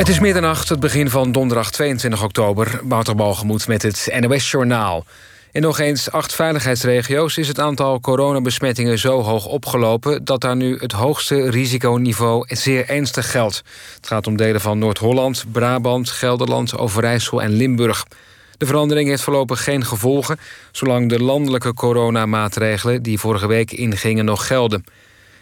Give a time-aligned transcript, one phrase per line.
[0.00, 2.80] Het is middernacht, het begin van donderdag 22 oktober.
[2.82, 5.04] Wouter Balgemoed met het NOS-journaal.
[5.52, 10.24] In nog eens acht veiligheidsregio's is het aantal coronabesmettingen zo hoog opgelopen...
[10.24, 13.62] dat daar nu het hoogste risiconiveau zeer ernstig geldt.
[13.96, 18.06] Het gaat om delen van Noord-Holland, Brabant, Gelderland, Overijssel en Limburg.
[18.56, 20.38] De verandering heeft voorlopig geen gevolgen...
[20.72, 24.84] zolang de landelijke coronamaatregelen die vorige week ingingen nog gelden.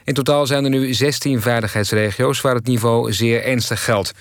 [0.09, 4.13] In totaal zijn er nu 16 veiligheidsregio's waar het niveau zeer ernstig geldt.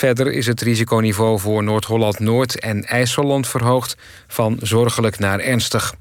[0.00, 5.94] Verder is het risiconiveau voor Noord-Holland-Noord en IJsseland verhoogd van zorgelijk naar ernstig.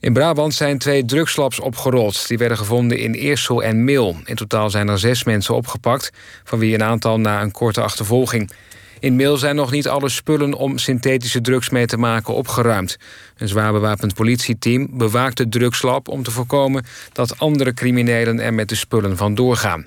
[0.00, 2.28] In Brabant zijn twee drugslabs opgerold.
[2.28, 4.16] Die werden gevonden in Eersel en Mil.
[4.24, 6.10] In totaal zijn er zes mensen opgepakt,
[6.44, 8.50] van wie een aantal na een korte achtervolging.
[8.98, 12.96] In Mil zijn nog niet alle spullen om synthetische drugs mee te maken opgeruimd.
[13.36, 18.68] Een zwaar bewapend politieteam bewaakt de drugslab om te voorkomen dat andere criminelen er met
[18.68, 19.86] de spullen vandoor gaan.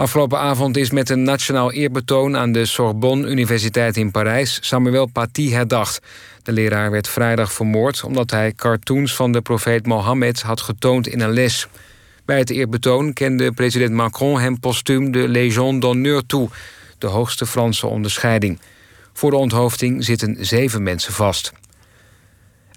[0.00, 5.50] Afgelopen avond is met een nationaal eerbetoon aan de Sorbonne Universiteit in Parijs Samuel Paty
[5.50, 6.00] herdacht.
[6.42, 11.20] De leraar werd vrijdag vermoord omdat hij cartoons van de profeet Mohammed had getoond in
[11.20, 11.66] een les.
[12.24, 16.48] Bij het eerbetoon kende president Macron hem postuum de Légion d'honneur toe,
[16.98, 18.60] de hoogste Franse onderscheiding.
[19.12, 21.52] Voor de onthoofding zitten zeven mensen vast.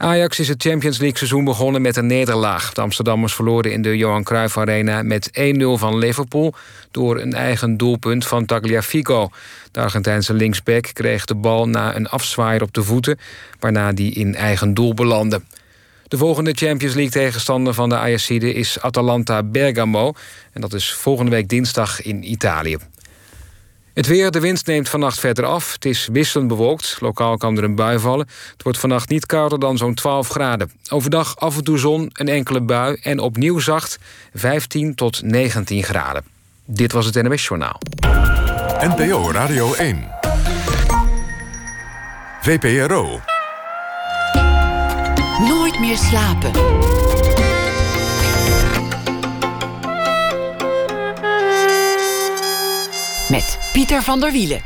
[0.04, 2.73] Ajax is het Champions League seizoen begonnen met een nederlaag.
[2.73, 6.54] De Amsterdammers verloren in de Johan Cruijff Arena met 1-0 van Liverpool...
[6.92, 9.30] door een eigen doelpunt van Tagliafico.
[9.72, 13.20] De Argentijnse linksback kreeg de bal na een afzwaaier op de voeten...
[13.60, 15.42] waarna die in eigen doel belandde.
[16.08, 20.14] De volgende Champions League tegenstander van de Ajaxide is Atalanta Bergamo.
[20.54, 22.78] En dat is volgende week dinsdag in Italië.
[23.94, 25.73] Het weer, de wind neemt vannacht verder af.
[25.73, 26.97] Het is wisselend bewolkt.
[26.99, 28.27] Lokaal kan er een bui vallen.
[28.52, 30.72] Het wordt vannacht niet kouder dan zo'n 12 graden.
[30.89, 33.99] Overdag af en toe zon, een enkele bui en opnieuw zacht
[34.33, 36.23] 15 tot 19 graden.
[36.66, 37.80] Dit was het NMS Journaal.
[38.80, 40.08] NPO Radio 1.
[42.41, 43.19] VPRO.
[45.39, 46.52] Nooit meer slapen.
[53.33, 54.61] Met Pieter van der Wielen.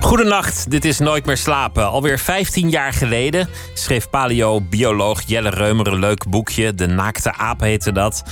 [0.00, 1.88] Goedenacht, dit is Nooit meer slapen.
[1.88, 6.74] Alweer 15 jaar geleden schreef paleo-bioloog Jelle Reumer een leuk boekje.
[6.74, 8.22] De naakte aap heette dat.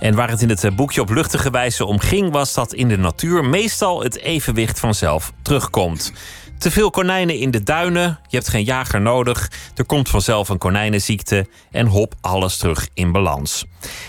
[0.00, 2.32] En waar het in het boekje op luchtige wijze om ging...
[2.32, 6.12] was dat in de natuur meestal het evenwicht vanzelf terugkomt.
[6.60, 10.58] Te veel konijnen in de duinen, je hebt geen jager nodig, er komt vanzelf een
[10.58, 13.64] konijnenziekte en hop, alles terug in balans.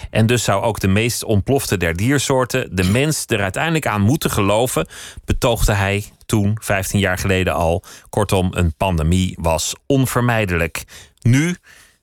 [0.09, 4.31] En dus zou ook de meest ontplofte der diersoorten de mens er uiteindelijk aan moeten
[4.31, 4.87] geloven,
[5.25, 7.83] betoogde hij toen, 15 jaar geleden al.
[8.09, 10.83] Kortom, een pandemie was onvermijdelijk.
[11.21, 11.55] Nu,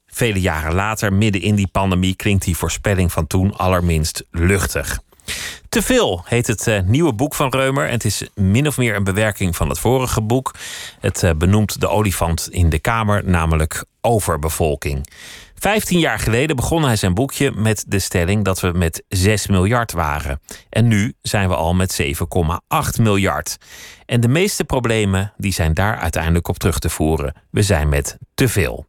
[0.07, 4.99] vele jaren later, midden in die pandemie, klinkt die voorspelling van toen allerminst luchtig.
[5.69, 7.87] Te veel heet het uh, nieuwe boek van Reumer.
[7.87, 10.55] En het is min of meer een bewerking van het vorige boek.
[11.01, 15.07] Het uh, benoemt de olifant in de kamer, namelijk overbevolking.
[15.55, 19.93] Vijftien jaar geleden begon hij zijn boekje met de stelling dat we met 6 miljard
[19.93, 20.41] waren.
[20.69, 23.57] En nu zijn we al met 7,8 miljard.
[24.07, 27.35] En de meeste problemen die zijn daar uiteindelijk op terug te voeren.
[27.51, 28.88] We zijn met te veel.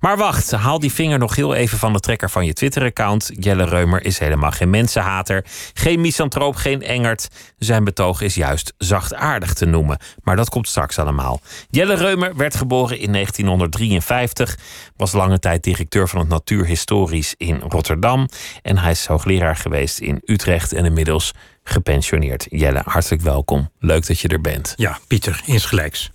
[0.00, 3.30] Maar wacht, haal die vinger nog heel even van de trekker van je Twitter-account.
[3.38, 5.44] Jelle Reumer is helemaal geen mensenhater,
[5.74, 7.28] geen misantroop, geen engert.
[7.58, 9.98] Zijn betoog is juist zachtaardig te noemen.
[10.22, 11.40] Maar dat komt straks allemaal.
[11.70, 14.58] Jelle Reumer werd geboren in 1953,
[14.96, 18.28] was lange tijd directeur van het Natuurhistorisch in Rotterdam.
[18.62, 21.32] En hij is hoogleraar geweest in Utrecht en inmiddels
[21.64, 22.46] gepensioneerd.
[22.48, 23.70] Jelle, hartelijk welkom.
[23.78, 24.72] Leuk dat je er bent.
[24.76, 26.10] Ja, Pieter, insgelijks.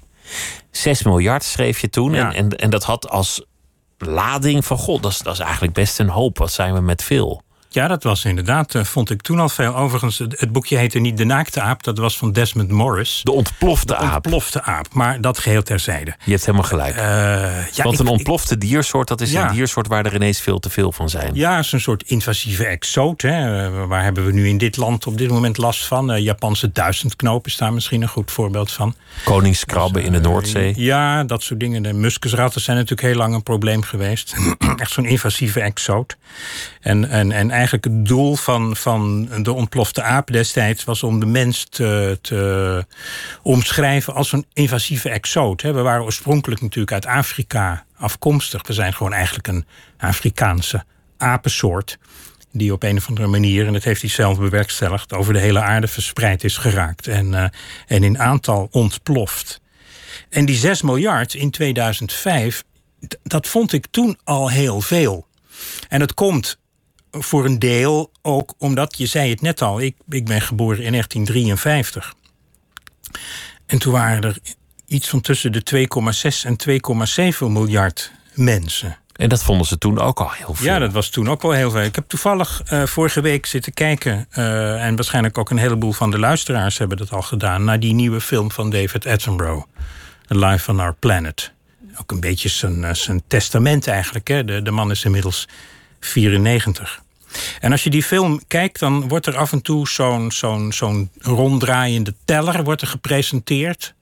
[0.71, 2.13] 6 miljard schreef je toen.
[2.13, 3.45] En, en, en dat had als
[3.97, 6.37] lading van god, dat is, dat is eigenlijk best een hoop.
[6.37, 7.43] Wat zijn we met veel?
[7.73, 9.75] Ja, dat was inderdaad, uh, vond ik toen al veel.
[9.75, 13.21] Overigens, het boekje heette niet De Naakte Aap, dat was van Desmond Morris.
[13.23, 14.09] De ontplofte aap.
[14.09, 16.15] De ontplofte aap, maar dat geheel terzijde.
[16.23, 16.95] Je hebt helemaal gelijk.
[16.95, 17.01] Uh,
[17.71, 20.91] ja, Want een ontplofte diersoort, dat is een diersoort waar er ineens veel te veel
[20.91, 21.31] van zijn.
[21.33, 23.21] Ja, het is een soort invasieve exoot.
[23.21, 23.69] Hè.
[23.69, 26.21] Uh, waar hebben we nu in dit land op dit moment last van?
[26.21, 28.95] Japanse duizendknoop is daar misschien een goed voorbeeld van.
[29.23, 30.73] Koningskrabben dus, in de Noordzee.
[30.75, 31.83] Ja, dat soort dingen.
[31.83, 34.35] De muskusratten zijn natuurlijk heel lang een probleem geweest.
[34.77, 36.17] Echt zo'n invasieve exoot.
[36.81, 41.25] En, en, en eigenlijk het doel van, van de ontplofte aap destijds was om de
[41.25, 42.85] mens te, te
[43.41, 45.61] omschrijven als een invasieve exoot.
[45.61, 48.67] We waren oorspronkelijk natuurlijk uit Afrika afkomstig.
[48.67, 49.65] We zijn gewoon eigenlijk een
[49.97, 50.83] Afrikaanse
[51.17, 51.97] apensoort.
[52.51, 55.61] Die op een of andere manier, en dat heeft hij zelf bewerkstelligd, over de hele
[55.61, 57.07] aarde verspreid is geraakt.
[57.07, 57.45] En, uh,
[57.87, 59.61] en in aantal ontploft.
[60.29, 62.63] En die 6 miljard in 2005,
[63.23, 65.27] dat vond ik toen al heel veel.
[65.89, 66.59] En het komt
[67.11, 70.91] voor een deel ook omdat, je zei het net al, ik, ik ben geboren in
[70.91, 72.13] 1953.
[73.65, 74.37] En toen waren er
[74.85, 75.87] iets van tussen de
[76.23, 76.55] 2,6 en
[77.39, 78.97] 2,7 miljard mensen.
[79.15, 80.65] En dat vonden ze toen ook al heel veel.
[80.65, 81.81] Ja, dat was toen ook wel heel veel.
[81.81, 84.27] Ik heb toevallig uh, vorige week zitten kijken...
[84.37, 87.63] Uh, en waarschijnlijk ook een heleboel van de luisteraars hebben dat al gedaan...
[87.63, 89.65] naar die nieuwe film van David Attenborough.
[90.31, 91.51] A Life on Our Planet.
[91.99, 94.27] Ook een beetje zijn, uh, zijn testament eigenlijk.
[94.27, 94.45] Hè?
[94.45, 95.47] De, de man is inmiddels
[96.05, 97.01] 94.
[97.59, 101.09] En als je die film kijkt, dan wordt er af en toe zo'n zo'n zo'n
[101.19, 103.93] ronddraaiende teller wordt er gepresenteerd.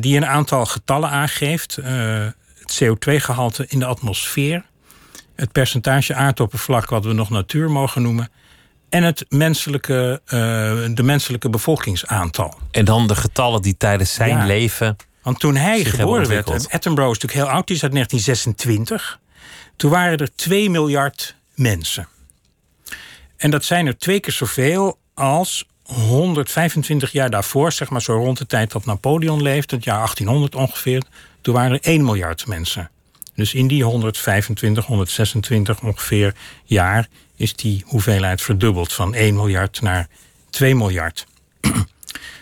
[0.00, 1.78] die een aantal getallen aangeeft
[2.66, 4.64] het CO2-gehalte in de atmosfeer,
[5.34, 8.30] het percentage aardoppervlak wat we nog natuur mogen noemen,
[8.88, 10.30] en het menselijke, uh,
[10.94, 12.58] de menselijke bevolkingsaantal.
[12.70, 14.46] En dan de getallen die tijdens zijn Ja.
[14.46, 14.96] leven.
[15.22, 16.48] Want toen hij geboren werd.
[16.70, 19.20] Attenborough is natuurlijk heel oud, die is uit 1926.
[19.76, 22.08] Toen waren er 2 miljard mensen.
[23.36, 28.38] En dat zijn er twee keer zoveel als 125 jaar daarvoor, zeg maar zo rond
[28.38, 31.02] de tijd dat Napoleon leefde, het jaar 1800 ongeveer.
[31.40, 32.90] Toen waren er 1 miljard mensen.
[33.34, 36.34] Dus in die 125, 126 ongeveer
[36.64, 40.08] jaar is die hoeveelheid verdubbeld van 1 miljard naar
[40.50, 41.26] 2 miljard.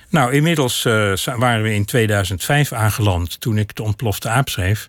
[0.08, 4.88] Nou, inmiddels eh, waren we in 2005 aangeland toen ik de ontplofte aap schreef.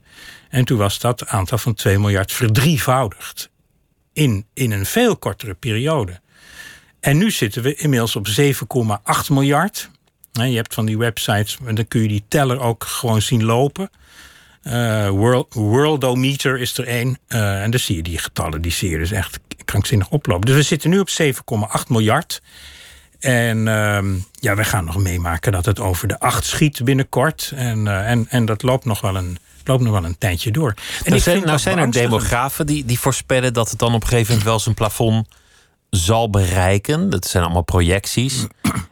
[0.56, 3.50] En toen was dat aantal van 2 miljard verdrievoudigd.
[4.14, 6.20] In, in een veel kortere periode.
[7.00, 8.34] En nu zitten we inmiddels op 7,8
[9.30, 9.90] miljard.
[10.32, 13.90] Je hebt van die websites, en dan kun je die teller ook gewoon zien lopen.
[14.62, 17.18] Eh, World, Worldometer is er één.
[17.28, 20.46] Eh, en dan zie je die getallen, die zie je dus echt krankzinnig oplopen.
[20.46, 22.42] Dus we zitten nu op 7,8 miljard.
[23.20, 27.52] En ehm, ja, we gaan nog meemaken dat het over de 8 schiet binnenkort.
[27.56, 30.74] En, eh, en, en dat loopt nog wel een, loopt nog wel een tijdje door.
[31.04, 34.08] En Nou zijn, nou zijn er demografen die, die voorspellen dat het dan op een
[34.08, 35.28] gegeven moment wel zijn plafond
[35.90, 37.10] zal bereiken.
[37.10, 38.46] Dat zijn allemaal projecties.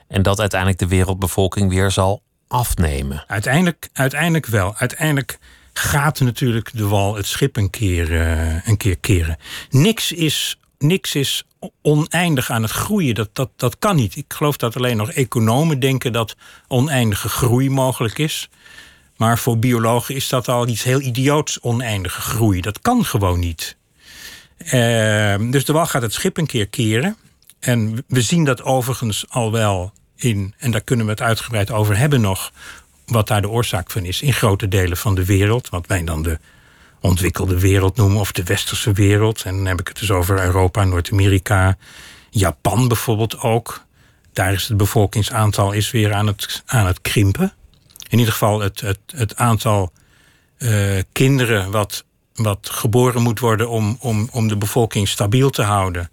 [0.08, 3.24] En dat uiteindelijk de wereldbevolking weer zal afnemen.
[3.28, 4.76] Uiteindelijk, uiteindelijk wel.
[4.76, 5.40] Uiteindelijk
[5.74, 9.38] gaat natuurlijk de wal het schip een keer, eh, een keer keren.
[9.70, 11.44] Niks is, niks is
[11.82, 13.16] oneindig aan het groeien.
[13.16, 14.16] Dat, dat, dat kan niet.
[14.16, 16.36] Ik geloof dat alleen nog economen denken dat
[16.68, 18.50] oneindige groei mogelijk is.
[19.24, 22.62] Maar voor biologen is dat al iets heel idioots, oneindige groei.
[22.62, 23.78] Dat kan gewoon niet.
[24.58, 27.18] Eh, dus de wal gaat het schip een keer keren.
[27.60, 31.98] En we zien dat overigens al wel in, en daar kunnen we het uitgebreid over
[31.98, 32.52] hebben nog,
[33.06, 35.70] wat daar de oorzaak van is in grote delen van de wereld.
[35.70, 36.40] Wat wij dan de
[37.00, 39.44] ontwikkelde wereld noemen, of de westerse wereld.
[39.44, 41.78] En dan heb ik het dus over Europa, Noord-Amerika,
[42.30, 43.86] Japan bijvoorbeeld ook.
[44.34, 47.54] Daar is het bevolkingsaantal is weer aan het, aan het krimpen.
[48.10, 49.92] In ieder geval het, het, het aantal
[50.58, 52.04] eh, kinderen wat,
[52.36, 56.10] wat geboren moet worden om, om, om de bevolking stabiel te houden.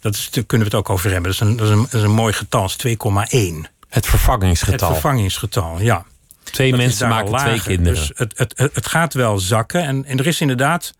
[0.00, 1.30] Dat is, daar kunnen we het ook over hebben.
[1.30, 2.88] Dat is een, dat is een, dat is een mooi getal, is 2,1.
[2.88, 4.92] Het Het vervangingsgetal.
[4.92, 6.04] vervangingsgetal, ja.
[6.42, 7.94] Twee Dat mensen maken twee kinderen.
[7.98, 9.82] Dus het, het, het, gaat wel zakken.
[9.82, 10.92] En, en er is inderdaad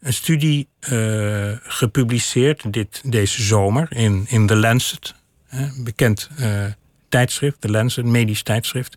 [0.00, 5.14] een studie eh, gepubliceerd dit, deze zomer in, in The Lancet.
[5.46, 6.64] hè, bekend eh,
[7.10, 8.96] tijdschrift, The Lancet, een medisch tijdschrift.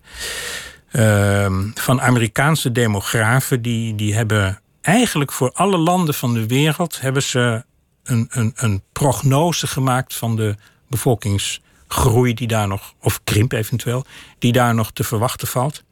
[0.92, 3.62] Ehm, van Amerikaanse demografen.
[3.62, 7.01] Die, die hebben eigenlijk voor alle landen van de wereld...
[7.01, 7.63] hebben ze
[8.04, 10.56] een, een, een prognose gemaakt van de
[10.88, 12.94] bevolkingsgroei die daar nog...
[13.00, 14.06] of krimp eventueel,
[14.40, 15.83] die daar nog te verwachten valt.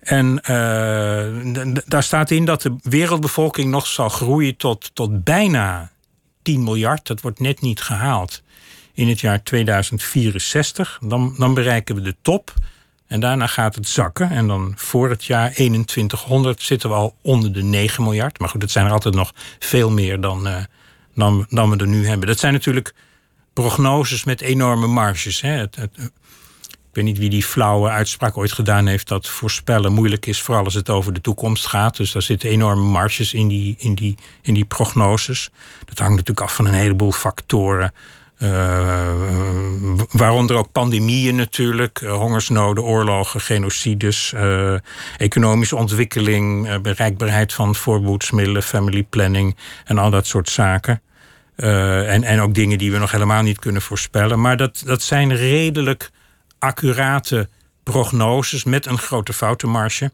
[0.00, 5.90] En eh, daar staat in dat de wereldbevolking nog zal groeien tot, tot bijna
[6.42, 7.06] 10 miljard.
[7.06, 8.42] Dat wordt net niet gehaald
[9.00, 10.98] in het jaar 2064.
[11.02, 12.54] Dan, dan bereiken we de top.
[13.06, 14.30] En daarna gaat het zakken.
[14.30, 18.38] En dan voor het jaar 2100 zitten we al onder de 9 miljard.
[18.38, 20.56] Maar goed, het zijn er altijd nog veel meer dan, eh,
[21.14, 22.28] dan, dan we er nu hebben.
[22.28, 22.94] Dat zijn natuurlijk
[23.52, 25.40] prognoses met enorme marges.
[25.40, 25.50] Hè.
[25.50, 25.90] Het, het,
[26.66, 30.64] ik weet niet wie die flauwe uitspraak ooit gedaan heeft dat voorspellen moeilijk is, vooral
[30.64, 31.96] als het over de toekomst gaat.
[31.96, 35.50] Dus daar zitten enorme marges in die, in die, in die prognoses.
[35.84, 37.92] Dat hangt natuurlijk af van een heleboel factoren.
[38.40, 39.12] Eh,
[40.10, 44.74] waaronder ook pandemieën natuurlijk, eh, hongersnoden, oorlogen, genocides, eh,
[45.16, 51.02] economische ontwikkeling, bereikbaarheid van voorboedsmiddelen, family planning en al dat soort zaken.
[51.56, 54.40] En, en ook dingen die we nog helemaal niet kunnen voorspellen.
[54.40, 56.10] Maar dat, dat zijn redelijk
[56.58, 57.48] accurate
[57.82, 60.10] prognoses met een grote foutenmarge.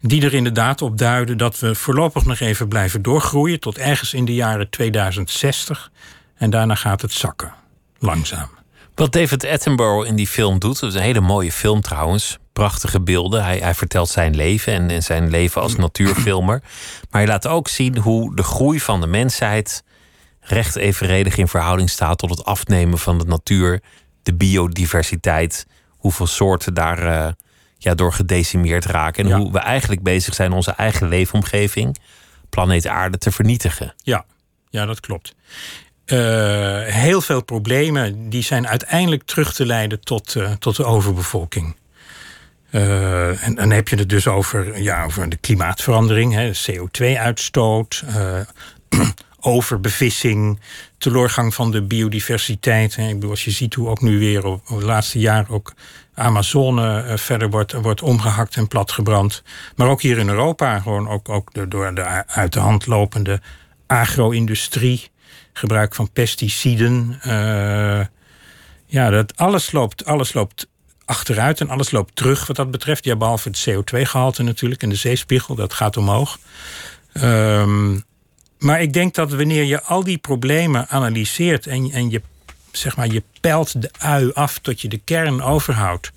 [0.00, 4.24] Die er inderdaad op duiden dat we voorlopig nog even blijven doorgroeien tot ergens in
[4.24, 5.90] de jaren 2060.
[6.38, 7.52] En daarna gaat het zakken.
[7.98, 8.48] Langzaam.
[8.94, 12.38] Wat David Attenborough in die film doet, dat is een hele mooie film trouwens.
[12.52, 13.44] prachtige beelden.
[13.44, 16.60] Hij, hij vertelt zijn leven en, en zijn leven als natuurfilmer.
[17.10, 19.82] Maar hij laat ook zien hoe de groei van de mensheid
[20.40, 23.82] recht evenredig in verhouding staat tot het afnemen van de natuur,
[24.22, 27.28] de biodiversiteit, hoeveel soorten daar uh,
[27.76, 29.24] ja, door gedecimeerd raken.
[29.24, 31.98] En hoe we eigenlijk bezig zijn onze eigen leefomgeving,
[32.50, 33.94] planeet Aarde, te vernietigen.
[34.02, 34.24] Ja,
[34.70, 35.34] ja dat klopt.
[36.12, 41.76] Uh, heel veel problemen die zijn uiteindelijk terug te leiden tot, uh, tot de overbevolking.
[42.70, 48.04] Uh, en dan heb je het dus over, ja, over de klimaatverandering, CO2-uitstoot,
[49.40, 50.60] overbevissing,
[50.98, 52.96] teleurgang van de biodiversiteit.
[52.96, 55.72] Ik bedoel, als je ziet hoe ook nu weer op, de laatste jaren ook
[56.14, 59.42] Amazone verder wordt, wordt omgehakt en platgebrand.
[59.76, 63.40] Maar ook hier in Europa, gewoon ook, ook door de uit de hand lopende
[63.86, 65.10] agro-industrie
[65.58, 67.20] gebruik van pesticiden.
[67.26, 68.00] Uh,
[68.86, 70.66] ja, dat alles loopt, alles loopt
[71.04, 73.04] achteruit en alles loopt terug wat dat betreft.
[73.04, 76.38] Ja, behalve het CO2-gehalte natuurlijk en de zeespiegel, dat gaat omhoog.
[77.22, 78.06] Um,
[78.58, 82.22] maar ik denk dat wanneer je al die problemen analyseert en, en je,
[82.72, 86.12] zeg maar, je peilt de ui af tot je de kern overhoudt,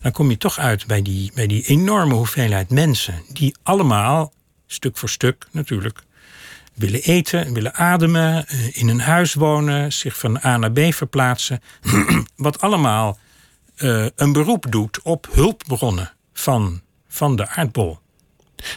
[0.00, 4.32] dan kom je toch uit bij die, bij die enorme hoeveelheid mensen die allemaal,
[4.66, 6.02] stuk voor stuk natuurlijk,
[6.74, 11.62] willen eten, willen ademen, eh, in een huis wonen, zich van A naar B verplaatsen.
[12.36, 13.18] Wat allemaal
[13.76, 17.98] uh, een beroep doet op hulpbronnen van, van de aardbol.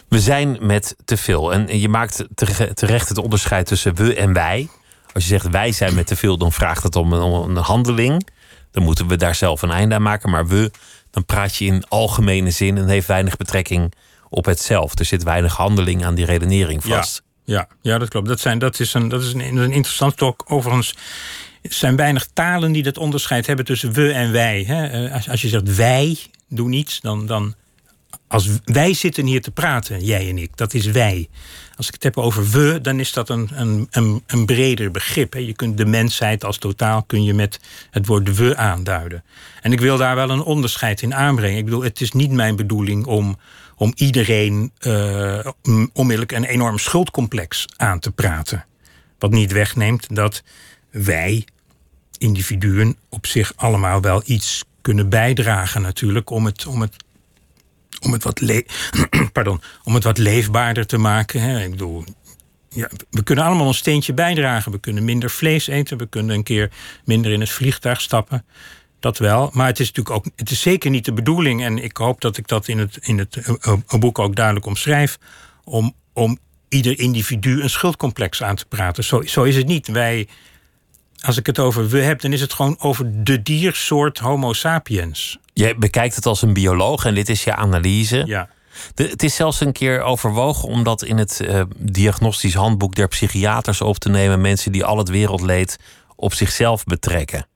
[0.07, 1.53] We zijn met te veel.
[1.53, 2.25] En je maakt
[2.73, 4.67] terecht het onderscheid tussen we en wij.
[5.13, 7.63] Als je zegt wij zijn met te veel, dan vraagt het om een, om een
[7.63, 8.27] handeling.
[8.71, 10.29] Dan moeten we daar zelf een einde aan maken.
[10.29, 10.71] Maar we,
[11.11, 13.93] dan praat je in algemene zin en heeft weinig betrekking
[14.29, 14.99] op het zelf.
[14.99, 17.23] Er zit weinig handeling aan die redenering vast.
[17.47, 18.27] Ja, ja, dat klopt.
[18.27, 20.43] Dat, zijn, dat is, een, dat is een, interessant ook.
[20.47, 20.95] Overigens,
[21.61, 24.63] er zijn weinig talen die dat onderscheid hebben tussen we en wij.
[24.67, 24.87] Hè?
[24.87, 26.17] Eh, als, als je zegt wij
[26.49, 27.55] doen iets, dan, dan.
[28.27, 31.29] Als wij zitten hier te praten, jij en ik, dat is wij.
[31.75, 35.33] Als ik het heb over we, dan is dat een, een, een, breder begrip.
[35.33, 37.59] Je kunt de mensheid als totaal kun je met
[37.91, 39.23] het woord we aanduiden.
[39.61, 41.57] En ik wil daar wel een onderscheid in aanbrengen.
[41.57, 43.37] Ik bedoel, het is niet mijn bedoeling om
[43.77, 45.48] om iedereen uh,
[45.93, 48.65] onmiddellijk een enorm schuldcomplex aan te praten.
[49.19, 50.43] Wat niet wegneemt dat
[50.89, 51.46] wij,
[52.17, 56.96] individuen, op zich allemaal wel iets kunnen bijdragen, natuurlijk, om het, om het,
[58.01, 58.41] om het, wat,
[59.34, 61.41] Pardon, om het wat leefbaarder te maken.
[61.41, 61.63] Hè.
[61.63, 62.03] Ik bedoel,
[62.69, 64.72] ja, we kunnen allemaal een steentje bijdragen.
[64.72, 66.72] We kunnen minder vlees eten, we kunnen een keer
[67.05, 68.46] minder in het vliegtuig stappen.
[68.99, 69.49] Dat wel.
[69.53, 70.33] Maar het is natuurlijk ook.
[70.35, 71.63] Het is zeker niet de bedoeling.
[71.63, 74.65] En ik hoop dat ik dat in het, in het eh, eh, boek ook duidelijk
[74.65, 75.17] omschrijf.
[75.63, 76.37] Om, om
[76.69, 79.03] ieder individu een schuldcomplex aan te praten.
[79.03, 79.87] Zo, zo is het niet.
[79.87, 80.27] Wij.
[81.17, 85.37] Als ik het over we heb, dan is het gewoon over de diersoort Homo sapiens.
[85.53, 88.23] Je bekijkt het als een bioloog en dit is je analyse.
[88.25, 88.49] Ja.
[88.93, 93.07] De, het is zelfs een keer overwogen om dat in het uh, diagnostisch handboek der
[93.07, 94.41] psychiaters op te nemen.
[94.41, 95.77] Mensen die al het wereldleed
[96.15, 97.47] op zichzelf betrekken.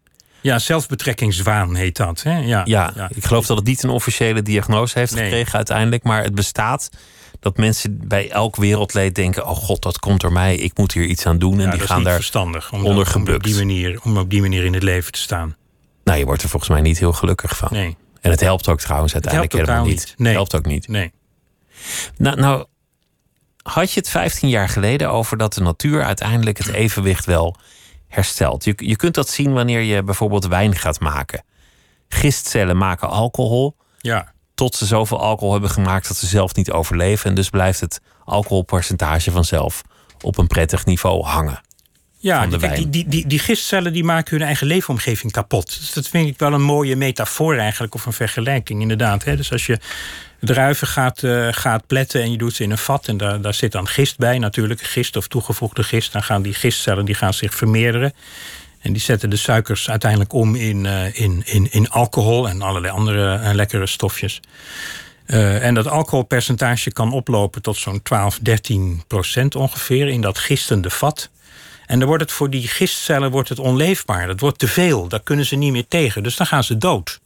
[0.42, 2.24] Ja, zelfbetrekkingszwaan heet dat.
[2.24, 2.38] Hè?
[2.38, 6.04] Ja, ja, ik geloof dat het niet een officiële diagnose heeft gekregen uiteindelijk.
[6.04, 6.90] Maar het bestaat
[7.40, 11.06] dat mensen bij elk wereldleed denken: oh god, dat komt door mij, ik moet hier
[11.06, 11.60] iets aan doen.
[11.60, 14.66] En die gaan daar verstandig om, onder om, op die manier, om op die manier
[14.66, 15.56] in het leven te staan.
[16.04, 17.68] Nou, je wordt er volgens mij niet heel gelukkig van.
[17.72, 17.98] Nee.
[18.22, 19.94] En het helpt ook trouwens uiteindelijk helemaal niet.
[19.94, 20.14] niet.
[20.18, 20.28] Nee.
[20.28, 20.88] Het helpt ook niet.
[20.88, 21.12] Nee.
[22.18, 22.66] Nou, nou,
[23.64, 27.56] had je het 15 jaar geleden over dat de natuur uiteindelijk het evenwicht wel
[28.12, 28.64] herstelt.
[28.64, 31.44] Je, je kunt dat zien wanneer je bijvoorbeeld wijn gaat maken.
[32.08, 33.76] Gistcellen maken alcohol.
[34.00, 34.34] Ja.
[34.54, 37.30] Tot ze zoveel alcohol hebben gemaakt dat ze zelf niet overleven.
[37.30, 39.82] En dus blijft het alcoholpercentage vanzelf
[40.22, 41.62] op een prettig niveau hangen.
[42.24, 45.80] Ja, die, die, die, die, gistcellen die maken hun eigen leefomgeving kapot.
[45.80, 49.24] Dus dat vind ik wel een mooie metafoor eigenlijk, of een vergelijking inderdaad.
[49.24, 49.36] Hè?
[49.36, 49.80] Dus als je
[50.40, 53.08] druiven gaat, uh, gaat pletten en je doet ze in een vat...
[53.08, 56.12] en daar, daar zit dan gist bij natuurlijk, gist of toegevoegde gist...
[56.12, 58.14] dan gaan die gistcellen die gaan zich vermeerderen...
[58.82, 62.94] En die zetten de suikers uiteindelijk om in, uh, in, in, in alcohol en allerlei
[62.94, 64.40] andere uh, lekkere stofjes.
[65.28, 70.90] Uh, en dat alcoholpercentage kan oplopen tot zo'n 12, 13 procent ongeveer in dat gistende
[70.90, 71.30] vat.
[71.92, 74.28] En dan wordt het voor die gistcellen wordt het onleefbaar.
[74.28, 75.08] Dat wordt te veel.
[75.08, 76.24] Daar kunnen ze niet meer tegen.
[76.24, 77.20] Dus dan gaan ze dood.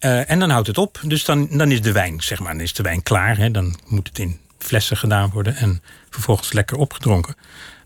[0.00, 1.00] Uh, en dan houdt het op.
[1.02, 3.36] Dus dan, dan is de wijn, zeg maar, dan is de wijn klaar.
[3.36, 3.50] Hè.
[3.50, 7.34] Dan moet het in flessen gedaan worden en vervolgens lekker opgedronken.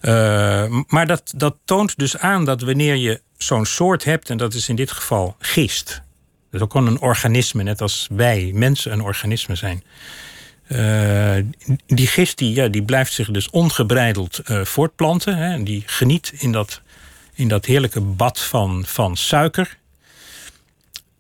[0.01, 4.55] Uh, maar dat, dat toont dus aan dat wanneer je zo'n soort hebt, en dat
[4.55, 6.03] is in dit geval gist.
[6.51, 9.83] Dat is ook een organisme, net als wij mensen een organisme zijn.
[10.73, 11.37] Uh,
[11.87, 15.37] die gist die, ja, die blijft zich dus ongebreideld uh, voortplanten.
[15.37, 16.81] Hè, die geniet in dat,
[17.35, 19.79] in dat heerlijke bad van, van suiker.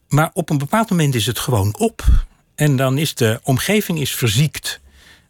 [0.08, 2.04] maar op een bepaald moment is het gewoon op.
[2.54, 4.80] En dan is de omgeving is verziekt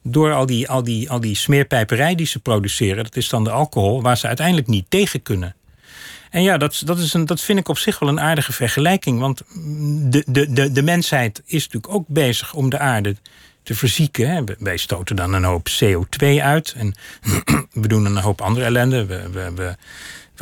[0.02, 3.04] door al die, al, die, al die smeerpijperij die ze produceren.
[3.04, 5.54] Dat is dan de alcohol, waar ze uiteindelijk niet tegen kunnen.
[6.30, 9.20] En ja, dat, dat, is een, dat vind ik op zich wel een aardige vergelijking.
[9.20, 9.42] Want
[10.12, 13.16] de, de, de, de mensheid is natuurlijk ook bezig om de aarde
[13.62, 14.56] te verzieken.
[14.58, 16.74] Wij stoten dan een hoop CO2 uit.
[16.76, 16.94] En
[17.82, 19.06] we doen een hoop andere ellende.
[19.06, 19.76] We, we, we,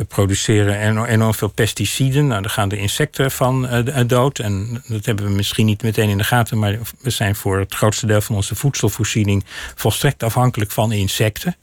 [0.07, 2.27] produceren enorm veel pesticiden.
[2.27, 4.39] Nou, daar gaan de insecten van uh, dood.
[4.39, 6.59] En dat hebben we misschien niet meteen in de gaten.
[6.59, 9.43] Maar we zijn voor het grootste deel van onze voedselvoorziening
[9.75, 11.55] volstrekt afhankelijk van insecten.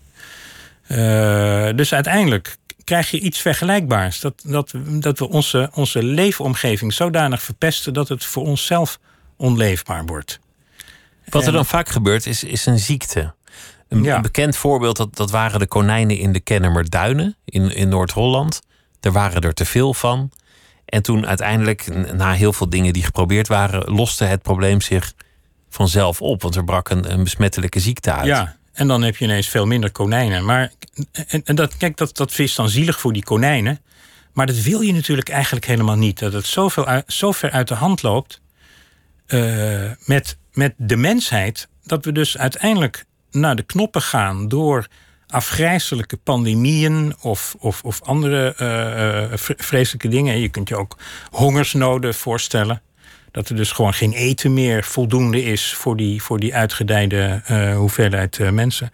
[0.88, 4.20] Uh, dus uiteindelijk krijg je iets vergelijkbaars.
[4.20, 8.98] Dat, dat, dat we onze, onze leefomgeving zodanig verpesten dat het voor onszelf
[9.36, 10.40] onleefbaar wordt.
[11.28, 13.35] Wat er dan vaak gebeurt, is, is een ziekte.
[13.88, 18.61] Een, bekend voorbeeld, dat, dat waren de konijnen in de Kennemer Duinen in, in Noord-Holland.
[19.00, 20.30] Er waren er te veel van.
[20.85, 25.12] En toen uiteindelijk, na heel veel dingen die geprobeerd waren, loste het probleem zich
[25.68, 26.42] vanzelf op.
[26.42, 28.26] Want er brak een, een besmettelijke ziekte uit.
[28.26, 30.45] Ja, en dan heb je ineens veel minder konijnen.
[30.45, 30.73] Maar
[31.12, 33.80] en, en dat, kijk, dat, dat is dan zielig voor die konijnen.
[34.33, 36.18] Maar dat wil je natuurlijk eigenlijk helemaal niet.
[36.18, 38.40] Dat het zoveel, zo ver uit de hand loopt
[39.28, 41.68] uh, met, met de mensheid.
[41.84, 44.86] Dat we dus uiteindelijk naar de knoppen gaan door
[45.26, 48.54] afgrijzelijke pandemieën of, of, of andere
[49.32, 50.40] uh, vreselijke dingen.
[50.40, 50.98] Je kunt je ook
[51.30, 52.82] hongersnoden voorstellen.
[53.30, 57.76] Dat er dus gewoon geen eten meer voldoende is voor die, voor die uitgedijde uh,
[57.76, 58.90] hoeveelheid mensen.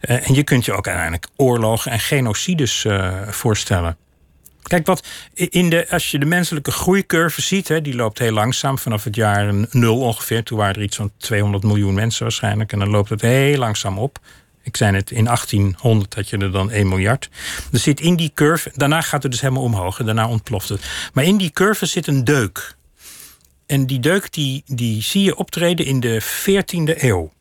[0.00, 2.86] En je kunt je ook uiteindelijk oorlogen en genocides
[3.26, 3.96] voorstellen.
[4.66, 8.78] Kijk, wat in de, als je de menselijke groeicurve ziet, hè, die loopt heel langzaam
[8.78, 10.42] vanaf het jaar nul ongeveer.
[10.42, 12.72] Toen waren er iets van 200 miljoen mensen waarschijnlijk.
[12.72, 14.18] En dan loopt het heel langzaam op.
[14.62, 17.28] Ik zei het, in 1800 had je er dan 1 miljard.
[17.72, 19.96] Er zit in die curve, daarna gaat het dus helemaal omhoog.
[19.96, 20.84] daarna ontploft het.
[21.12, 22.74] Maar in die curve zit een deuk.
[23.66, 27.32] En die deuk die, die zie je optreden in de 14e eeuw.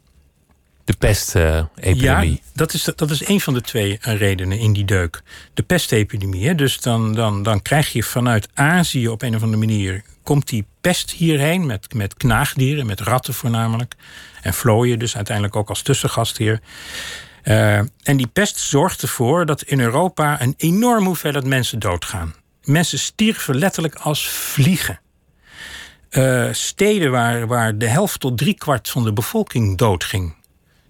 [0.85, 2.31] De pestepidemie.
[2.31, 5.21] ja, dat is, dat is een van de twee redenen in die deuk.
[5.53, 6.55] De pestepidemie.
[6.55, 10.03] Dus dan, dan, dan krijg je vanuit Azië op een of andere manier...
[10.23, 13.95] komt die pest hierheen met, met knaagdieren, met ratten voornamelijk.
[14.41, 16.61] En vlooien dus uiteindelijk ook als tussengastheer.
[17.43, 22.35] Uh, en die pest zorgt ervoor dat in Europa een enorme hoeveelheid mensen doodgaan.
[22.63, 24.99] Mensen stierven letterlijk als vliegen.
[26.09, 30.35] Uh, steden waar, waar de helft tot driekwart van de bevolking doodging.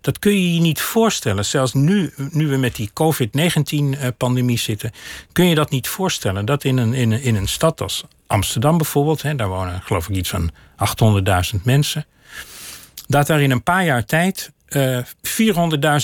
[0.06, 1.46] Dat kun je je niet voorstellen.
[1.46, 4.92] Zelfs nu, nu we met die COVID-19-pandemie zitten,
[5.32, 6.46] kun je dat niet voorstellen.
[6.46, 10.10] Dat in een, in een, in een stad als Amsterdam bijvoorbeeld, hè, daar wonen geloof
[10.10, 10.52] ik iets van
[11.56, 12.06] 800.000 mensen,
[13.08, 15.06] dat daar in een paar jaar tijd uh, eh,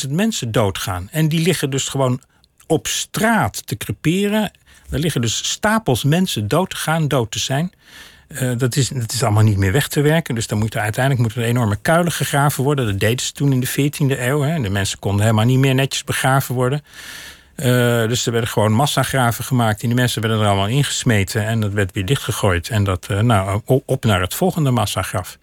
[0.05, 1.09] 400.000 mensen doodgaan.
[1.11, 2.21] En die liggen dus gewoon
[2.67, 4.51] op straat te creperen.
[4.89, 7.71] Er liggen dus stapels mensen dood te gaan, dood te zijn.
[8.33, 10.35] Uh, dat, is, dat is allemaal niet meer weg te werken.
[10.35, 12.85] Dus dan moet er uiteindelijk moeten er enorme kuilen gegraven worden.
[12.85, 14.41] Dat deden ze toen in de 14e eeuw.
[14.41, 14.61] Hè.
[14.61, 16.83] De mensen konden helemaal niet meer netjes begraven worden.
[17.55, 17.65] Uh,
[18.07, 19.81] dus er werden gewoon massagraven gemaakt.
[19.81, 21.45] En die mensen werden er allemaal ingesmeten.
[21.45, 22.69] En dat werd weer dichtgegooid.
[22.69, 25.37] En dat, uh, nou, op naar het volgende massagraf.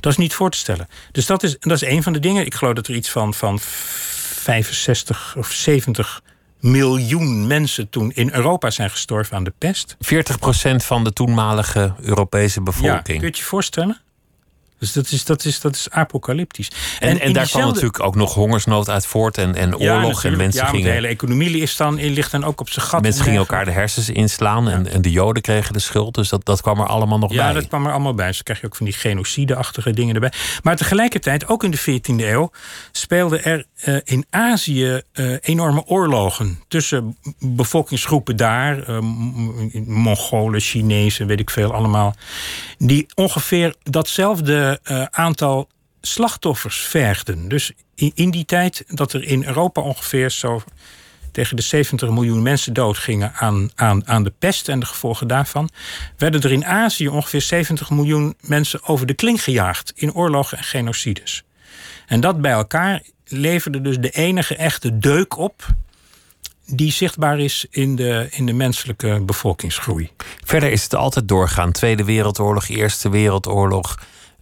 [0.00, 0.88] Dat is niet voor te stellen.
[1.12, 2.46] Dus dat is, dat is een van de dingen.
[2.46, 6.22] Ik geloof dat er iets van, van 65 of 70
[6.62, 9.96] miljoen mensen toen in Europa zijn gestorven aan de pest.
[9.96, 9.98] 40%
[10.76, 12.96] van de toenmalige Europese bevolking.
[12.96, 14.00] Ja, kun je het je voorstellen?
[14.82, 16.70] Dus dat is, dat is, dat is apocalyptisch.
[16.98, 20.24] En, en, en daar kwam natuurlijk ook nog hongersnood uit voort en, en oorlog.
[20.24, 23.02] en mensen ja, gingen, de hele economie is dan, ligt dan ook op zijn gat.
[23.02, 26.14] Mensen gingen elkaar de hersens inslaan en, en de Joden kregen de schuld.
[26.14, 27.38] Dus dat, dat kwam er allemaal nog bij.
[27.38, 28.26] Ja, dat kwam er allemaal bij.
[28.26, 30.32] Dus dan krijg je ook van die genocide-achtige dingen erbij.
[30.62, 32.50] Maar tegelijkertijd, ook in de 14e eeuw,
[32.92, 38.98] speelden er uh, in Azië uh, enorme oorlogen tussen bevolkingsgroepen daar, uh,
[39.86, 42.14] Mongolen, Chinezen, weet ik veel allemaal,
[42.78, 45.68] die ongeveer datzelfde uh, aantal
[46.00, 47.48] slachtoffers vergden.
[47.48, 50.62] Dus in, in, die tijd dat er in Europa ongeveer zo
[51.32, 55.70] tegen de 70 miljoen mensen doodgingen aan, aan, aan de pest en de gevolgen daarvan,
[56.16, 60.64] werden er in Azië ongeveer 70 miljoen mensen over de kling gejaagd in oorlogen en
[60.64, 61.44] genocides.
[62.06, 65.66] En dat bij elkaar leverde dus de enige echte deuk op
[66.66, 70.10] die zichtbaar is in de, in de menselijke bevolkingsgroei.
[70.44, 71.72] Verder is het altijd doorgaan.
[71.72, 73.98] Tweede Wereldoorlog, Eerste Wereldoorlog,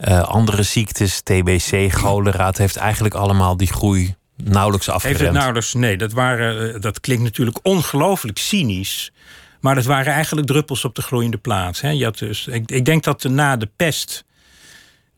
[0.09, 2.47] uh, andere ziektes, TBC, cholera.
[2.47, 5.19] Het heeft eigenlijk allemaal die groei nauwelijks afgeremd.
[5.19, 9.13] Heeft het nauwelijks, nee, dat, waren, eh, dat klinkt natuurlijk ongelooflijk cynisch.
[9.61, 11.81] Maar dat waren eigenlijk druppels op de gloeiende plaats.
[11.81, 11.91] Hè.
[11.91, 14.25] Je had dus, ik, ik denk dat na de pest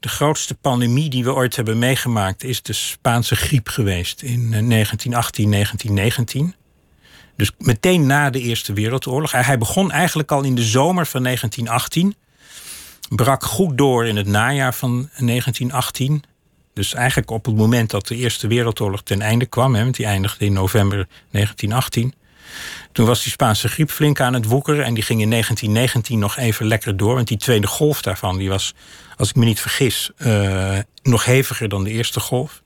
[0.01, 5.45] de grootste pandemie die we ooit hebben meegemaakt is de Spaanse griep geweest in 1918,
[5.45, 6.55] eh, 1919.
[7.37, 9.33] Dus meteen na de Eerste Wereldoorlog.
[9.33, 12.14] Hij begon eigenlijk al in de zomer van 1918
[13.16, 16.25] brak goed door in het najaar van 1918.
[16.75, 20.07] Dus eigenlijk op het moment dat de Eerste Wereldoorlog ten einde kwam, hè, want die
[20.07, 22.14] eindigde in november 1918.
[22.92, 24.85] Toen was die Spaanse griep flink aan het woekeren.
[24.85, 27.14] En die ging in 1919 nog even lekker door.
[27.14, 28.75] Want die tweede golf daarvan, die was,
[29.16, 32.62] als ik me niet vergis, uh, nog heviger dan de eerste golf.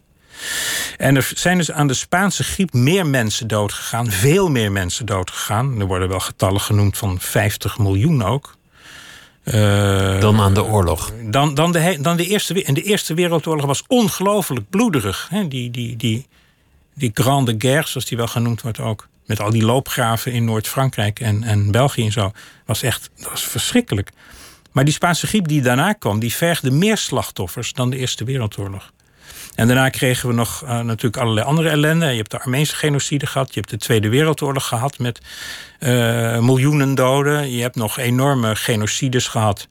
[0.97, 4.11] En er zijn dus aan de Spaanse griep meer mensen doodgegaan.
[4.11, 5.81] Veel meer mensen doodgegaan.
[5.81, 8.57] Er worden wel getallen genoemd van 50 miljoen ook.
[9.55, 11.13] Uh, dan aan de oorlog.
[11.23, 15.27] Dan, dan, de, dan de, eerste, en de Eerste Wereldoorlog was ongelooflijk bloederig.
[15.31, 15.49] Hè?
[15.49, 16.27] Die, die, die,
[16.95, 19.09] die Grande Guerre, zoals die wel genoemd wordt ook.
[19.27, 22.33] Met al die loopgraven in Noord-Frankrijk en, en België en zo.
[22.65, 24.11] Was echt dat was verschrikkelijk.
[24.73, 28.93] Maar die Spaanse griep die daarna kwam, die vergde meer slachtoffers dan de Eerste Wereldoorlog.
[29.57, 32.07] En daarna kregen we nog uh, natuurlijk allerlei andere ellende.
[32.07, 33.55] Je hebt de Armeense genocide gehad.
[33.55, 35.21] Je hebt de Tweede Wereldoorlog gehad met
[35.81, 37.51] uh, miljoenen doden.
[37.51, 39.69] Je hebt nog enorme genocides gehad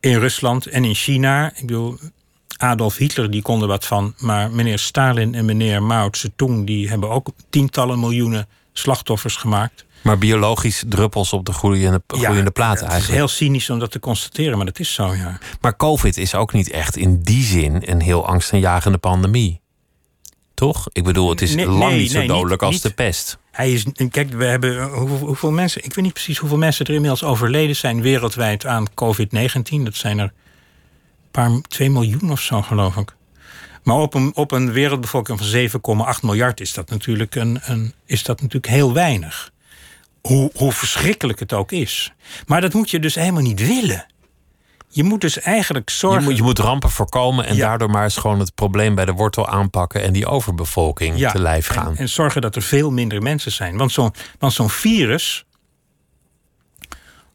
[0.00, 1.52] in Rusland en in China.
[1.54, 1.98] Ik bedoel,
[2.56, 4.14] Adolf Hitler die kon er wat van.
[4.18, 6.66] Maar meneer Stalin en meneer Mao Zedong...
[6.66, 9.84] die hebben ook tientallen miljoenen slachtoffers gemaakt.
[10.04, 13.00] Maar biologisch druppels op de groeiende, groeiende ja, plaat eigenlijk.
[13.00, 15.38] Het is heel cynisch om dat te constateren, maar dat is zo, ja.
[15.60, 19.60] Maar COVID is ook niet echt in die zin een heel angstaanjagende pandemie.
[20.54, 20.88] Toch?
[20.92, 23.38] Ik bedoel, het is lang niet zo dodelijk als de pest.
[23.50, 26.94] Hij is, kijk, we hebben hoeveel, hoeveel, mensen, ik weet niet precies hoeveel mensen er
[26.94, 29.82] inmiddels overleden zijn wereldwijd aan COVID-19.
[29.82, 33.14] Dat zijn er een paar, 2 miljoen of zo, geloof ik.
[33.82, 38.22] Maar op een, op een wereldbevolking van 7,8 miljard is dat natuurlijk, een, een, is
[38.22, 39.52] dat natuurlijk heel weinig.
[40.28, 42.12] Hoe, hoe verschrikkelijk het ook is.
[42.46, 44.06] Maar dat moet je dus helemaal niet willen.
[44.88, 46.20] Je moet dus eigenlijk zorgen.
[46.20, 49.12] Je moet, je moet rampen voorkomen en daardoor maar eens gewoon het probleem bij de
[49.12, 51.90] wortel aanpakken en die overbevolking te lijf gaan.
[51.90, 53.76] En, en, zorgen dat er veel minder mensen zijn.
[53.76, 55.44] Want zo'n zo'n virus.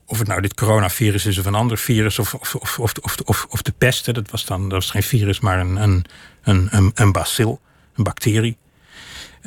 [0.05, 3.45] Of het nou dit coronavirus is of een ander virus, of, of, of, of, of,
[3.49, 6.05] of de pest, dat was dan dat was geen virus, maar een, een,
[6.43, 7.59] een, een, een bacil,
[7.95, 8.57] een bacterie.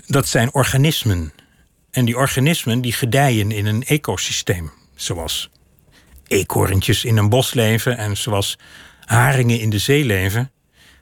[0.07, 1.33] Dat zijn organismen.
[1.92, 4.70] En die organismen die gedijen in een ecosysteem.
[4.94, 5.50] Zoals
[6.26, 8.59] eekhoorntjes in een bos leven en zoals
[9.05, 10.50] haringen in de zee leven.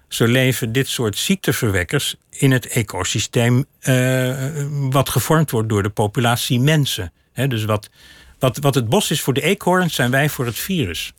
[0.09, 6.61] Zo leven dit soort ziekteverwekkers in het ecosysteem uh, wat gevormd wordt door de populatie
[6.61, 7.13] mensen.
[7.33, 7.91] dus wat,
[8.39, 11.13] wat, wat het bos is voor de eekhoorns, zijn wij voor het virus.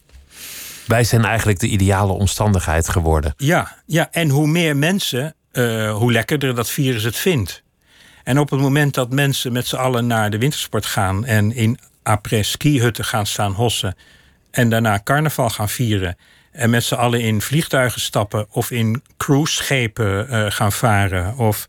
[0.87, 3.33] Wij zijn eigenlijk de ideale omstandigheid geworden.
[3.37, 7.63] Ja, ja en hoe meer mensen, uh, hoe lekkerder dat virus het vindt.
[8.23, 11.79] En op het moment dat mensen met z'n allen naar de wintersport gaan en in
[12.03, 13.95] après skihutten gaan staan hossen
[14.51, 16.17] en daarna carnaval gaan vieren
[16.51, 21.67] en met z'n allen in vliegtuigen stappen of in cruiseschepen uh, gaan varen of,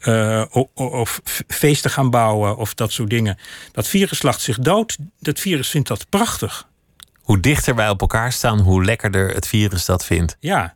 [0.00, 3.38] uh, of, of, feesten gaan bouwen of dat soort dingen.
[3.72, 4.96] Dat virus lacht zich dood.
[5.20, 6.68] Dat virus vindt dat prachtig.
[7.14, 10.36] Hoe dichter wij op elkaar staan, hoe lekkerder het virus dat vindt.
[10.40, 10.74] Ja,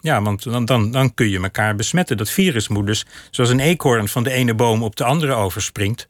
[0.00, 2.16] ja, want dan, dan, dan kun je elkaar besmetten.
[2.16, 6.08] Dat virus moet dus, zoals een eekhoorn van de ene boom op de andere overspringt.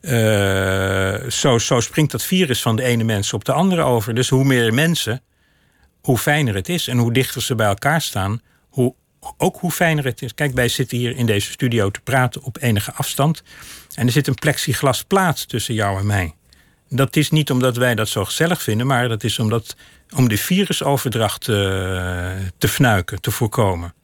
[0.00, 4.14] Uh, zo, zo springt dat virus van de ene mens op de andere over.
[4.14, 5.22] Dus hoe meer mensen,
[6.00, 6.88] hoe fijner het is.
[6.88, 8.94] En hoe dichter ze bij elkaar staan, hoe,
[9.36, 10.34] ook hoe fijner het is.
[10.34, 13.42] Kijk, wij zitten hier in deze studio te praten op enige afstand.
[13.94, 16.34] En er zit een plexiglas plaat tussen jou en mij.
[16.96, 19.76] Dat is niet omdat wij dat zo gezellig vinden, maar dat is omdat
[20.16, 21.54] om de virusoverdracht eh,
[22.58, 23.94] te fnuiken, te voorkomen.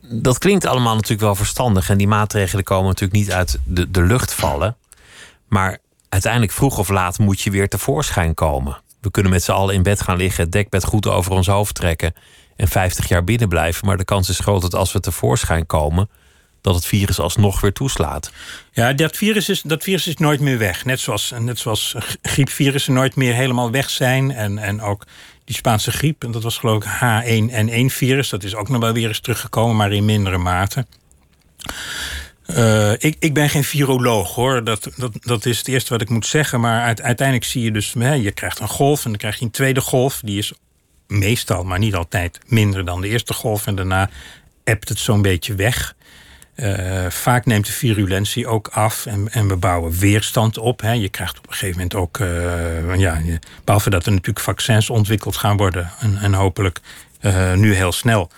[0.00, 1.90] Dat klinkt allemaal natuurlijk wel verstandig.
[1.90, 4.76] En die maatregelen komen natuurlijk niet uit de, de lucht vallen.
[5.48, 5.78] Maar
[6.08, 8.80] uiteindelijk vroeg of laat moet je weer tevoorschijn komen.
[9.00, 11.74] We kunnen met z'n allen in bed gaan liggen, het dekbed goed over ons hoofd
[11.74, 12.14] trekken
[12.56, 13.86] en 50 jaar binnen blijven.
[13.86, 16.08] Maar de kans is groot dat als we tevoorschijn komen,
[16.64, 18.32] dat het virus alsnog weer toeslaat.
[18.72, 20.84] Ja, dat virus is, dat virus is nooit meer weg.
[20.84, 24.30] Net zoals, net zoals griepvirussen nooit meer helemaal weg zijn.
[24.30, 25.06] En, en ook
[25.44, 28.28] die Spaanse griep, en dat was geloof ik H1N1-virus.
[28.28, 30.86] Dat is ook nog wel weer eens teruggekomen, maar in mindere mate.
[32.46, 36.08] Uh, ik, ik ben geen viroloog hoor, dat, dat, dat is het eerste wat ik
[36.08, 36.60] moet zeggen.
[36.60, 39.50] Maar uiteindelijk zie je dus, hè, je krijgt een golf en dan krijg je een
[39.50, 40.20] tweede golf.
[40.24, 40.52] Die is
[41.06, 43.66] meestal, maar niet altijd, minder dan de eerste golf.
[43.66, 44.10] En daarna
[44.64, 45.94] ebt het zo'n beetje weg.
[46.56, 50.80] Uh, vaak neemt de virulentie ook af en, en we bouwen weerstand op.
[50.80, 50.92] Hè.
[50.92, 53.20] Je krijgt op een gegeven moment ook, uh, ja,
[53.64, 56.80] behalve dat er natuurlijk vaccins ontwikkeld gaan worden en, en hopelijk
[57.20, 58.30] uh, nu heel snel.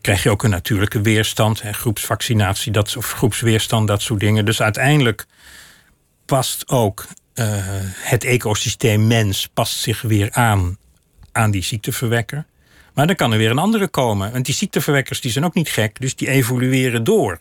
[0.00, 4.44] krijg je ook een natuurlijke weerstand, hè, groepsvaccinatie dat, of groepsweerstand, dat soort dingen.
[4.44, 5.26] Dus uiteindelijk
[6.26, 7.06] past ook
[7.98, 10.76] het ecosysteem mens past zich weer aan
[11.32, 12.44] aan die ziekteverwekker.
[12.94, 14.32] Maar dan kan er weer een andere komen.
[14.32, 17.40] Want die ziekteverwekkers die zijn ook niet gek, dus die evolueren door.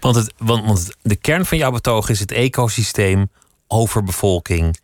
[0.00, 3.30] Want, het, want, want de kern van jouw betoog is het ecosysteem,
[3.66, 4.78] overbevolking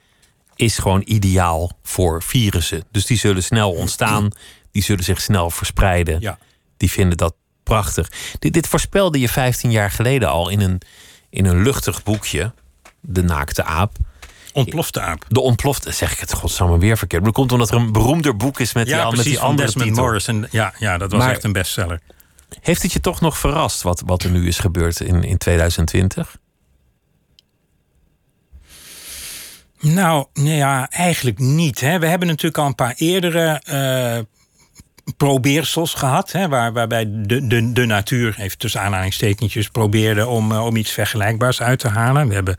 [0.56, 2.84] is gewoon ideaal voor virussen.
[2.90, 4.30] Dus die zullen snel ontstaan,
[4.70, 6.20] die zullen zich snel verspreiden.
[6.20, 6.38] Ja.
[6.76, 8.10] Die vinden dat prachtig.
[8.38, 10.80] Dit, dit voorspelde je 15 jaar geleden al in een,
[11.30, 12.52] in een luchtig boekje,
[13.00, 13.96] De Naakte Aap.
[14.52, 15.24] Ontplofte aap.
[15.28, 17.24] De ontplofte, zeg ik het godsamme weer verkeerd.
[17.24, 19.48] Dat komt omdat er een beroemder boek is met, Ja, die, met precies, die van
[19.48, 20.46] andere Desmond titel.
[20.50, 22.00] Ja, ja, dat was Maar- echt een bestseller.
[22.60, 26.36] Heeft het je toch nog verrast wat, wat er nu is gebeurd in, in 2020?
[29.80, 31.80] Nou, nee, ja, eigenlijk niet.
[31.80, 31.98] Hè.
[31.98, 34.18] We hebben natuurlijk al een paar eerdere eh
[35.16, 36.32] probeersels gehad.
[36.32, 40.90] Hè, waar, waarbij de, de, de natuur, even tussen aanhalingstekentjes, probeerde om, eh, om iets
[40.90, 42.28] vergelijkbaars uit te halen.
[42.28, 42.56] We hebben,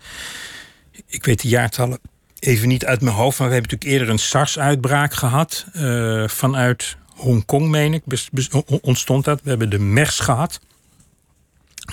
[1.13, 1.99] ik weet de jaartallen
[2.39, 5.65] even niet uit mijn hoofd, maar we hebben natuurlijk eerder een SARS-uitbraak gehad.
[5.73, 8.03] eh, vanuit Hongkong, meen ik,
[8.81, 9.41] ontstond dat.
[9.43, 10.59] We hebben de MERS gehad,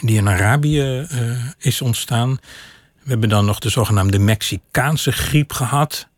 [0.00, 2.38] die in Arabië eh, is ontstaan.
[3.02, 6.08] We hebben dan nog de zogenaamde Mexicaanse griep gehad.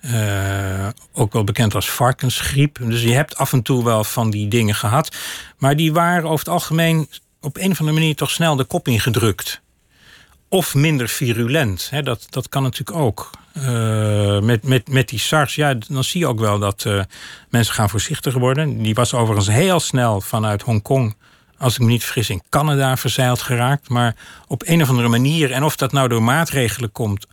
[0.00, 2.78] Eh, ook wel bekend als varkensgriep.
[2.82, 5.16] Dus je hebt af en toe wel van die dingen gehad.
[5.58, 7.08] Maar die waren over het algemeen
[7.40, 9.64] op een of andere manier toch snel de kop ingedrukt.
[10.56, 11.88] Of minder virulent.
[11.90, 13.30] Hè, dat, dat kan natuurlijk ook.
[13.52, 17.00] Eh, met, met, met die SARS, ja, dan zie je ook wel dat eh,
[17.48, 18.82] mensen gaan voorzichtiger worden.
[18.82, 21.16] Die was overigens heel snel vanuit Hongkong,
[21.58, 23.88] als ik me niet vergis, in Canada verzeild geraakt.
[23.88, 24.16] Maar
[24.46, 27.26] op een of andere manier, en of dat nou door maatregelen komt,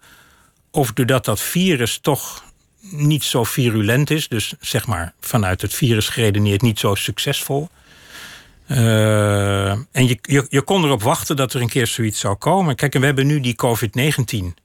[0.71, 2.43] of doordat dat virus toch
[2.79, 7.69] niet zo virulent is, dus zeg maar vanuit het virus geredeneerd niet zo succesvol.
[8.73, 12.75] Eh, en je, je, je kon erop wachten dat er een keer zoiets zou komen.
[12.75, 14.61] Kijk, en we hebben nu die COVID-19.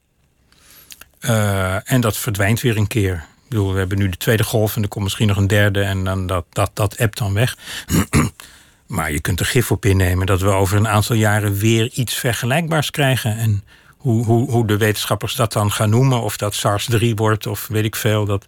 [1.19, 3.13] Eh, en dat verdwijnt weer een keer.
[3.13, 5.81] Ik bedoel, we hebben nu de tweede golf en er komt misschien nog een derde
[5.81, 7.57] en dan dat, dat, dat appt dan weg.
[8.87, 12.13] maar je kunt er gif op innemen dat we over een aantal jaren weer iets
[12.13, 13.37] vergelijkbaars krijgen.
[13.37, 13.63] En
[13.97, 17.85] hoe, hoe, hoe de wetenschappers dat dan gaan noemen, of dat SARS-3 wordt of weet
[17.85, 18.45] ik veel, dat,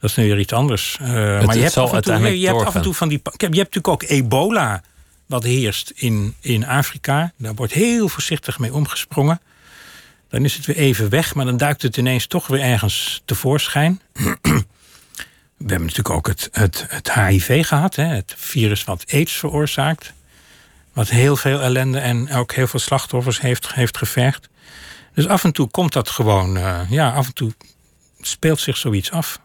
[0.00, 0.98] dat is nu weer iets anders.
[1.00, 3.20] Eh, maar je hebt, af en, toe, je, hebt af en toe van die.
[3.22, 4.82] Je hebt natuurlijk ook ebola,
[5.32, 7.32] wat heerst in, in Afrika.
[7.36, 9.40] Daar wordt heel voorzichtig mee omgesprongen.
[10.28, 14.00] Dan is het weer even weg, maar dan duikt het ineens toch weer ergens tevoorschijn.
[15.56, 20.12] We hebben natuurlijk ook het, het, het HIV gehad, hè, het virus wat AIDS veroorzaakt.
[20.92, 24.48] Wat heel veel ellende en ook heel veel slachtoffers heeft, heeft gevergd.
[25.14, 27.52] Dus af en toe komt dat gewoon, eh, ja, af en toe
[28.20, 29.40] speelt zich zoiets af.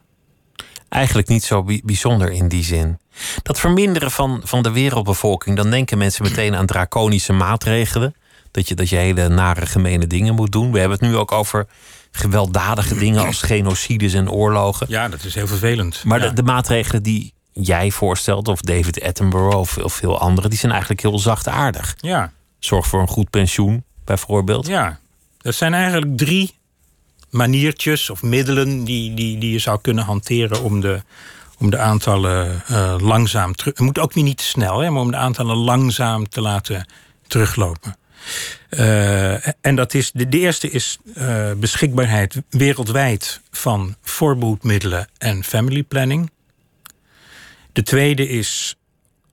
[0.90, 3.00] Eigenlijk niet zo bi- bijzonder in die zin.
[3.44, 8.16] Dat verminderen van, van de wereldbevolking, dan denken mensen meteen aan draconische maatregelen.
[8.52, 10.72] Dat je, dat je hele nare, gemene dingen moet doen.
[10.72, 11.68] We hebben het nu ook over
[12.12, 14.88] gewelddadige dingen als genocides en oorlogen.
[14.90, 16.04] Ja, dat is heel vervelend.
[16.04, 16.28] Maar ja.
[16.28, 20.72] de, de maatregelen die jij voorstelt, of David Attenborough of, of veel anderen, die zijn
[20.72, 21.96] eigenlijk heel zachtaardig.
[22.00, 24.68] ja, Zorg voor een goed pensioen, bijvoorbeeld.
[24.68, 25.00] ja,
[25.38, 26.56] dat zijn eigenlijk drie
[27.30, 31.02] maniertjes of middelen die, die, die je zou kunnen hanteren om de,
[31.58, 33.74] om de aantallen eh, langzaam terug.
[33.78, 36.86] Het moet ook weer niet te snel, hè, maar om de aantallen langzaam te laten
[37.28, 37.96] teruglopen.
[38.70, 46.32] Eh, en dat is, de, eerste is eh, beschikbaarheid wereldwijd van voorbehoedmiddelen en family planning.
[47.72, 48.76] De tweede is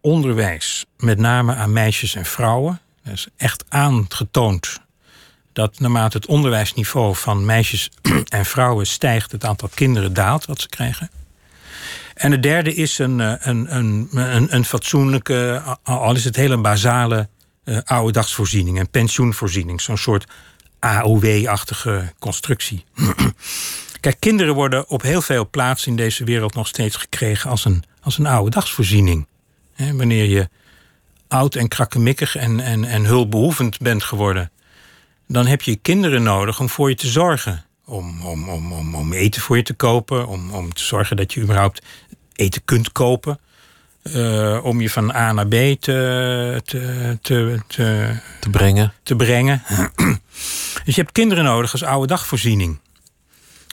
[0.00, 2.80] onderwijs, met name aan meisjes en vrouwen.
[3.02, 4.80] Er is echt aangetoond
[5.52, 7.90] dat naarmate het onderwijsniveau van meisjes
[8.28, 11.10] en vrouwen stijgt, het aantal kinderen daalt wat ze krijgen.
[12.14, 16.57] En de derde is een, eh, een, een, een, een fatsoenlijke, al is het hele
[16.57, 17.29] basale
[17.64, 20.24] uh, oude dagsvoorziening, een pensioenvoorziening, zo'n soort
[20.79, 22.85] AOW-achtige constructie.
[24.00, 27.85] Kijk, kinderen worden op heel veel plaatsen in deze wereld nog steeds gekregen als een,
[28.00, 29.27] als een oude dagsvoorziening.
[29.74, 30.48] He, wanneer je
[31.29, 34.50] oud en krakkemikkig en, en, en hulpbehoevend bent geworden,
[35.29, 37.64] dan heb je kinderen nodig om voor je te zorgen.
[37.87, 41.33] Om, om, om, om, om eten voor je te kopen, om, om te zorgen dat
[41.33, 41.83] je überhaupt
[42.34, 43.38] eten kunt kopen.
[44.02, 48.92] Uh, om je van A naar B te, te, te, te, te brengen.
[49.02, 49.62] Te brengen.
[50.84, 52.78] dus je hebt kinderen nodig als oude dagvoorziening.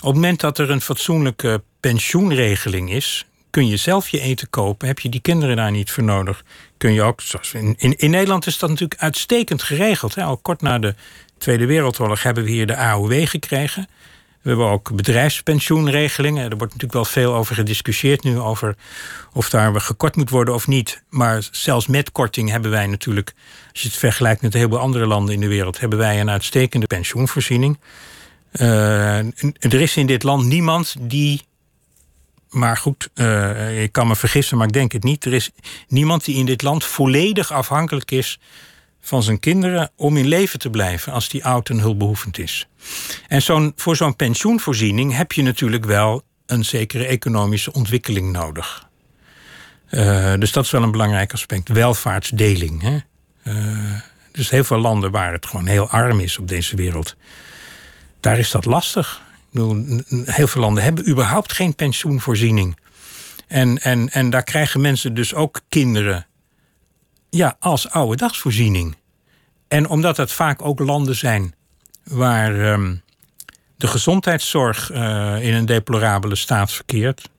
[0.01, 4.87] Op het moment dat er een fatsoenlijke pensioenregeling is, kun je zelf je eten kopen.
[4.87, 6.43] Heb je die kinderen daar niet voor nodig?
[6.77, 10.15] Kun je ook, zoals in, in, in Nederland is dat natuurlijk uitstekend geregeld.
[10.15, 10.23] Hè?
[10.23, 10.95] Al kort na de
[11.37, 13.87] Tweede Wereldoorlog hebben we hier de AOW gekregen.
[14.41, 16.43] We hebben ook bedrijfspensioenregelingen.
[16.43, 18.75] Er wordt natuurlijk wel veel over gediscussieerd nu, over
[19.33, 21.03] of daar gekort moet worden of niet.
[21.09, 23.33] Maar zelfs met korting hebben wij natuurlijk,
[23.71, 26.29] als je het vergelijkt met heel veel andere landen in de wereld, hebben wij een
[26.29, 27.79] uitstekende pensioenvoorziening.
[28.51, 29.17] Uh,
[29.59, 31.41] er is in dit land niemand die.
[32.49, 35.25] Maar goed, uh, ik kan me vergissen, maar ik denk het niet.
[35.25, 35.51] Er is
[35.87, 38.39] niemand die in dit land volledig afhankelijk is
[39.01, 42.67] van zijn kinderen om in leven te blijven als die oud en hulpbehoevend is.
[43.27, 48.89] En zo'n, voor zo'n pensioenvoorziening heb je natuurlijk wel een zekere economische ontwikkeling nodig.
[49.89, 51.69] Uh, dus dat is wel een belangrijk aspect.
[51.69, 52.81] Welvaartsdeling.
[52.81, 52.97] Hè?
[53.43, 57.15] Uh, dus heel veel landen waar het gewoon heel arm is op deze wereld,
[58.19, 59.21] daar is dat lastig.
[60.25, 62.77] Heel veel landen hebben überhaupt geen pensioenvoorziening.
[63.47, 66.25] En, en, en daar krijgen mensen dus ook kinderen
[67.31, 68.95] ja, als oude dagsvoorziening.
[69.67, 71.55] En omdat het vaak ook landen zijn
[72.03, 73.01] waar um,
[73.75, 74.97] de gezondheidszorg uh,
[75.41, 77.29] in een deplorabele staat verkeert,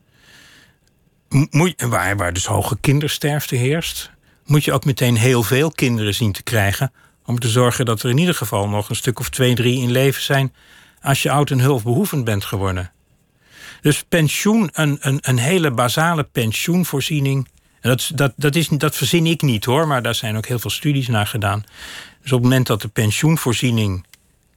[1.77, 4.11] waar, waar dus hoge kindersterfte heerst,
[4.45, 6.93] moet je ook meteen heel veel kinderen zien te krijgen.
[7.25, 9.91] Om te zorgen dat er in ieder geval nog een stuk of twee, drie in
[9.91, 10.55] leven zijn.
[11.01, 12.93] als je oud en hulpbehoevend bent geworden.
[13.81, 17.49] Dus pensioen, een, een, een hele basale pensioenvoorziening.
[17.83, 20.59] En dat, dat, dat, is, dat verzin ik niet hoor, maar daar zijn ook heel
[20.59, 21.65] veel studies naar gedaan.
[22.23, 24.07] Dus op het moment dat de pensioenvoorziening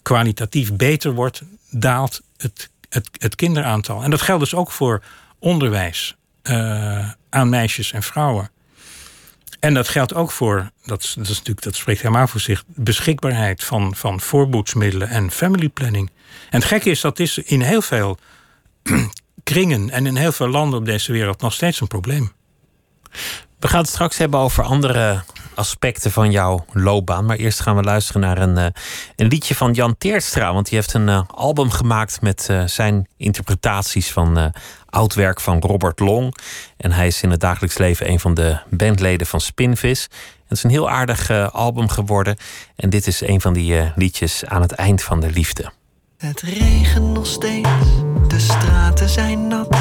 [0.01, 4.03] kwalitatief beter wordt, daalt het, het, het kinderaantal.
[4.03, 5.03] En dat geldt dus ook voor
[5.39, 8.49] onderwijs uh, aan meisjes en vrouwen.
[9.59, 13.63] En dat geldt ook voor, dat, dat, is natuurlijk, dat spreekt helemaal voor zich, beschikbaarheid
[13.63, 16.09] van, van voorboedsmiddelen en family planning.
[16.49, 18.17] En het gekke is, dat is in heel veel
[19.43, 22.31] kringen en in heel veel landen op deze wereld nog steeds een probleem.
[23.59, 25.23] We gaan het straks hebben over andere
[25.55, 27.25] aspecten van jouw loopbaan.
[27.25, 28.65] Maar eerst gaan we luisteren naar een, uh,
[29.15, 30.53] een liedje van Jan Teertstra.
[30.53, 34.53] Want die heeft een uh, album gemaakt met uh, zijn interpretaties van
[34.89, 36.35] oud werk van Robert Long.
[36.77, 40.01] En hij is in het dagelijks leven een van de bandleden van Spinvis.
[40.47, 42.37] Het is een heel aardig album geworden.
[42.75, 45.71] En dit is een van die liedjes aan het eind van de liefde.
[46.17, 47.69] Het regent nog steeds,
[48.27, 49.75] de straten zijn nat.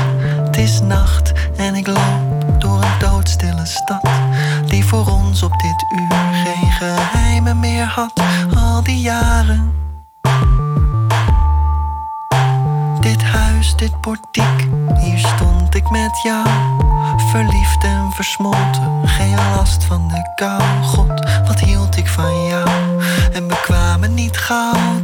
[0.44, 2.33] Het is nacht en ik loop
[2.64, 4.09] door een doodstille stad.
[4.66, 8.20] Die voor ons op dit uur geen geheimen meer had,
[8.57, 9.72] al die jaren.
[13.00, 16.46] Dit huis, dit portiek, hier stond ik met jou.
[17.31, 20.83] Verliefd en versmolten, geen last van de kou.
[20.83, 22.68] God, wat hield ik van jou?
[23.33, 25.03] En we kwamen niet gauw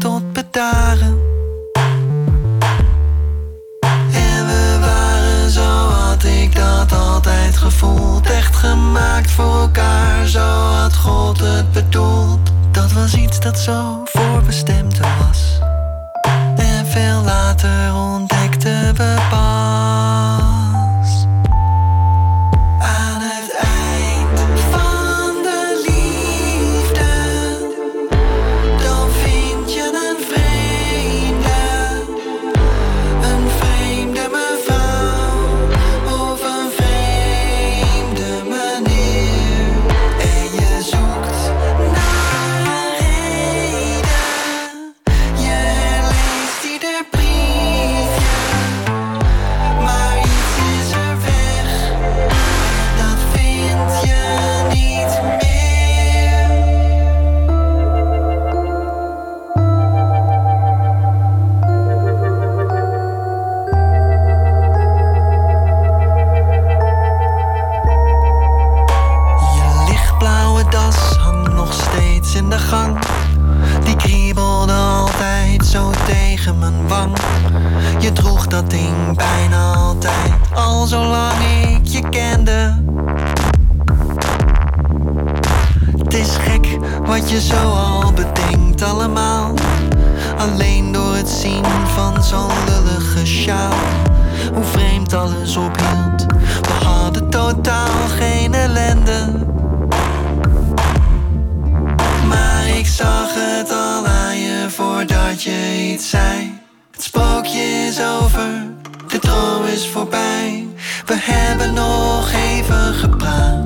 [109.72, 110.66] is voorbij.
[111.06, 113.64] We hebben nog even gepraat.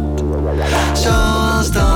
[0.92, 1.93] Zoals dat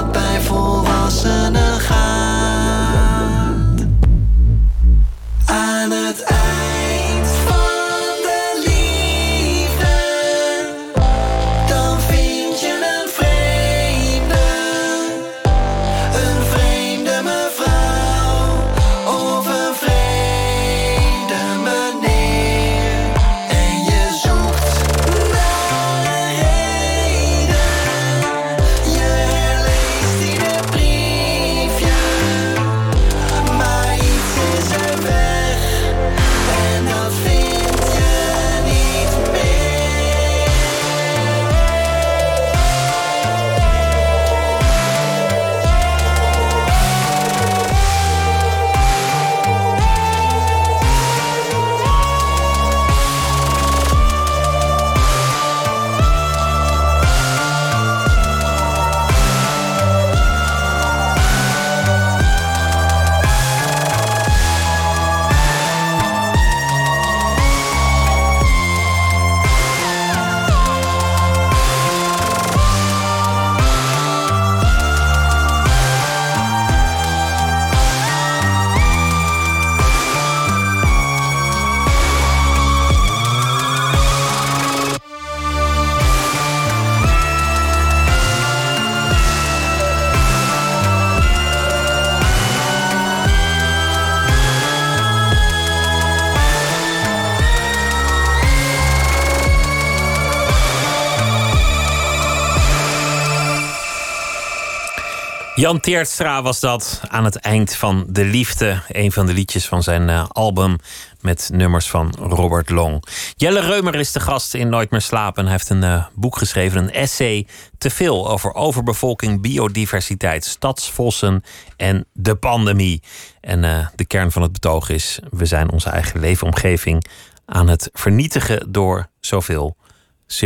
[105.68, 108.82] Jan Teertstra was dat aan het eind van De Liefde.
[108.88, 110.76] Een van de liedjes van zijn uh, album
[111.20, 113.04] met nummers van Robert Long.
[113.36, 115.42] Jelle Reumer is de gast in Nooit meer slapen.
[115.42, 117.46] Hij heeft een uh, boek geschreven, een essay
[117.78, 121.44] te veel over overbevolking, biodiversiteit, stadsvossen
[121.76, 123.02] en de pandemie.
[123.40, 127.04] En uh, de kern van het betoog is: we zijn onze eigen leefomgeving
[127.46, 129.76] aan het vernietigen door zoveel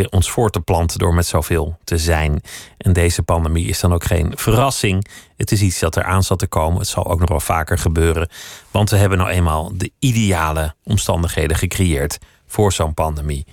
[0.09, 2.41] ons voor te planten door met zoveel te zijn.
[2.77, 5.07] En deze pandemie is dan ook geen verrassing.
[5.37, 6.79] Het is iets dat er aan zat te komen.
[6.79, 8.29] Het zal ook nog wel vaker gebeuren.
[8.71, 12.17] Want we hebben nou eenmaal de ideale omstandigheden gecreëerd
[12.47, 13.45] voor zo'n pandemie.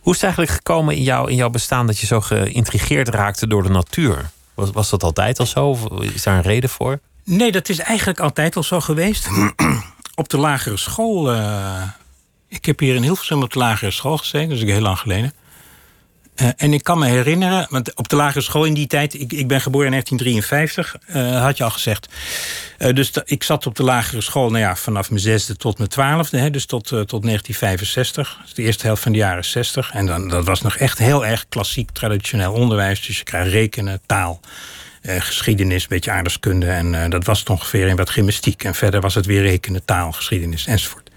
[0.00, 3.46] Hoe is het eigenlijk gekomen in, jou, in jouw bestaan dat je zo geïntrigeerd raakte
[3.46, 4.30] door de natuur?
[4.54, 5.68] Was, was dat altijd al zo?
[5.68, 7.00] Of is daar een reden voor?
[7.24, 9.28] Nee, dat is eigenlijk altijd al zo geweest.
[10.14, 11.34] op de lagere school.
[11.34, 11.82] Uh,
[12.48, 15.32] ik heb hier in Hilversum op de lagere school gezeten, dat is heel lang geleden.
[16.42, 19.32] Uh, en ik kan me herinneren, want op de lagere school in die tijd, ik,
[19.32, 22.08] ik ben geboren in 1953, uh, had je al gezegd.
[22.78, 25.90] Uh, dus ik zat op de lagere school nou ja, vanaf mijn zesde tot mijn
[25.90, 29.90] twaalfde, hè, dus tot, tot 1965, dus de eerste helft van de jaren 60.
[29.92, 33.06] En dan, dat was nog echt heel erg klassiek traditioneel onderwijs.
[33.06, 34.40] Dus je krijgt rekenen, taal.
[35.02, 36.66] geschiedenis, een beetje aardrijkskunde.
[36.66, 38.64] En dat was het ongeveer in wat gymnastiek.
[38.64, 41.10] En verder was het weer rekenen, taal, geschiedenis enzovoort.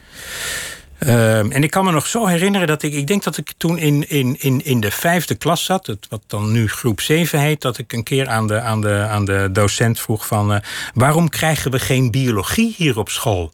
[1.08, 3.78] Um, en ik kan me nog zo herinneren dat ik, ik denk dat ik toen
[3.78, 7.62] in, in, in, in de vijfde klas zat, het, wat dan nu groep 7 heet,
[7.62, 10.60] dat ik een keer aan de, aan de, aan de docent vroeg van uh,
[10.93, 13.54] waarom krijgen we geen biologie hier op school?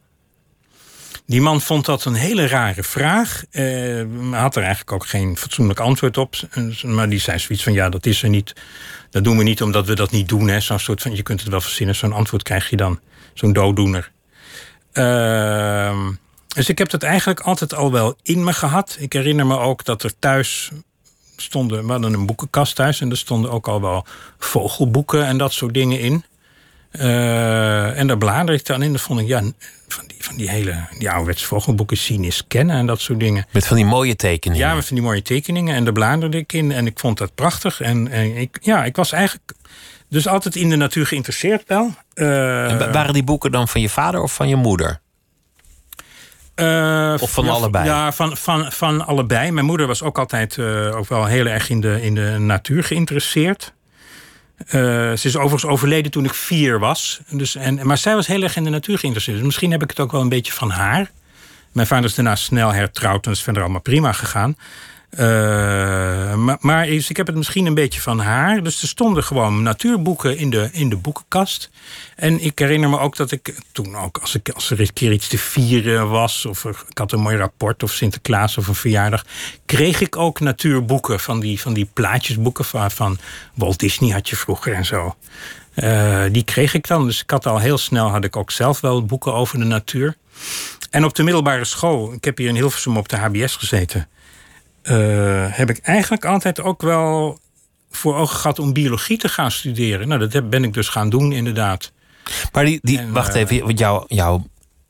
[1.25, 3.43] Die man vond dat een hele rare vraag.
[3.51, 6.35] Uh, had er eigenlijk ook geen fatsoenlijk antwoord op.
[6.81, 8.53] Maar die zei zoiets van: ja, dat is er niet.
[9.09, 10.61] Dat doen we niet omdat we dat niet doen.
[10.61, 11.95] Zo'n soort van: je kunt het wel verzinnen.
[11.95, 12.99] Zo'n antwoord krijg je dan.
[13.33, 14.11] Zo'n dooddoener.
[14.93, 16.07] Uh,
[16.55, 18.97] dus ik heb dat eigenlijk altijd al wel in me gehad.
[18.99, 20.71] Ik herinner me ook dat er thuis
[21.35, 24.05] stonden, we hadden een boekenkast thuis en er stonden ook al wel
[24.37, 26.23] vogelboeken en dat soort dingen in.
[26.91, 28.89] Uh, en daar bladerde ik dan in.
[28.89, 29.41] Dan vond ik, ja,
[29.87, 33.45] van die, van die hele die ouderwetse vogelboeken zien is kennen en dat soort dingen.
[33.51, 34.67] Met van die mooie tekeningen.
[34.67, 35.75] Ja, met van die mooie tekeningen.
[35.75, 37.81] En daar bladerde ik in en ik vond dat prachtig.
[37.81, 39.53] En, en ik, ja, ik was eigenlijk
[40.07, 41.93] dus altijd in de natuur geïnteresseerd wel.
[42.15, 42.25] Uh,
[42.91, 44.99] waren die boeken dan van je vader of van je moeder?
[46.59, 47.85] Uh, of van allebei?
[47.85, 49.51] Ja, van, van, van allebei.
[49.51, 52.83] Mijn moeder was ook altijd uh, ook wel heel erg in de, in de natuur
[52.83, 53.73] geïnteresseerd.
[54.65, 57.21] Uh, ze is overigens overleden toen ik vier was.
[57.29, 59.37] Dus, en, maar zij was heel erg in de natuur geïnteresseerd.
[59.37, 61.11] Dus misschien heb ik het ook wel een beetje van haar.
[61.71, 64.57] Mijn vader is daarna snel hertrouwd en is verder allemaal prima gegaan.
[65.11, 65.19] Uh,
[66.35, 68.63] maar, maar ik heb het misschien een beetje van haar.
[68.63, 71.69] Dus er stonden gewoon natuurboeken in de, in de boekenkast.
[72.15, 75.11] En ik herinner me ook dat ik toen ook, als, ik, als er een keer
[75.11, 79.25] iets te vieren was, of ik had een mooi rapport of Sinterklaas of een verjaardag,
[79.65, 83.17] kreeg ik ook natuurboeken van die, van die plaatjesboeken van,
[83.53, 85.15] Walt Disney had je vroeger en zo.
[85.75, 87.05] Uh, die kreeg ik dan.
[87.05, 90.17] Dus ik had al heel snel had ik ook zelf wel boeken over de natuur.
[90.89, 94.07] En op de middelbare school, ik heb hier in Hilversum op de HBS gezeten.
[94.83, 97.39] Uh, heb ik eigenlijk altijd ook wel
[97.91, 100.07] voor ogen gehad om biologie te gaan studeren.
[100.07, 101.91] Nou, dat ben ik dus gaan doen, inderdaad.
[102.51, 104.45] Maar die, die wacht uh, even, jouw, jouw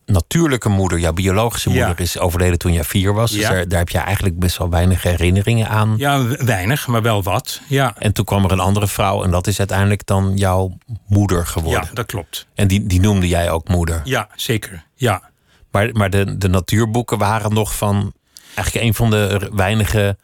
[0.05, 1.97] natuurlijke moeder, jouw biologische moeder, ja.
[1.97, 3.31] is overleden toen jij vier was.
[3.31, 3.49] Dus ja.
[3.49, 5.93] daar, daar, heb je eigenlijk best wel weinig herinneringen aan.
[5.97, 7.61] Ja, weinig, maar wel wat.
[7.67, 7.95] Ja.
[7.97, 10.77] En toen kwam er een andere vrouw en dat is uiteindelijk dan jouw
[11.07, 11.83] moeder geworden.
[11.83, 12.47] Ja, dat klopt.
[12.55, 14.01] En die, die noemde jij ook moeder?
[14.03, 14.85] Ja, zeker.
[14.95, 15.29] Ja.
[15.71, 18.13] Maar, maar de, de natuurboeken waren nog van
[18.61, 20.17] eigenlijk een van de weinige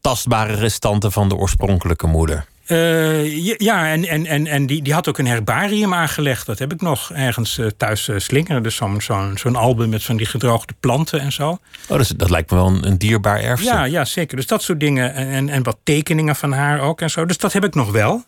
[0.00, 2.46] tastbare restanten van de oorspronkelijke moeder.
[2.66, 6.46] Uh, ja, en, en, en, en die, die had ook een herbarium aangelegd.
[6.46, 8.62] Dat heb ik nog ergens uh, thuis uh, slingeren.
[8.62, 11.58] Dus zo'n zo'n zo'n album met van die gedroogde planten en zo.
[11.88, 13.72] Oh, dus dat lijkt me wel een, een dierbaar erfstuk.
[13.72, 14.36] Ja, ja, zeker.
[14.36, 15.14] Dus dat soort dingen.
[15.14, 17.26] En, en, en wat tekeningen van haar ook en zo.
[17.26, 18.24] Dus dat heb ik nog wel.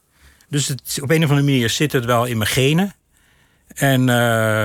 [0.48, 2.94] Dus het, op een of andere manier zit het wel in mijn genen.
[3.74, 4.06] En,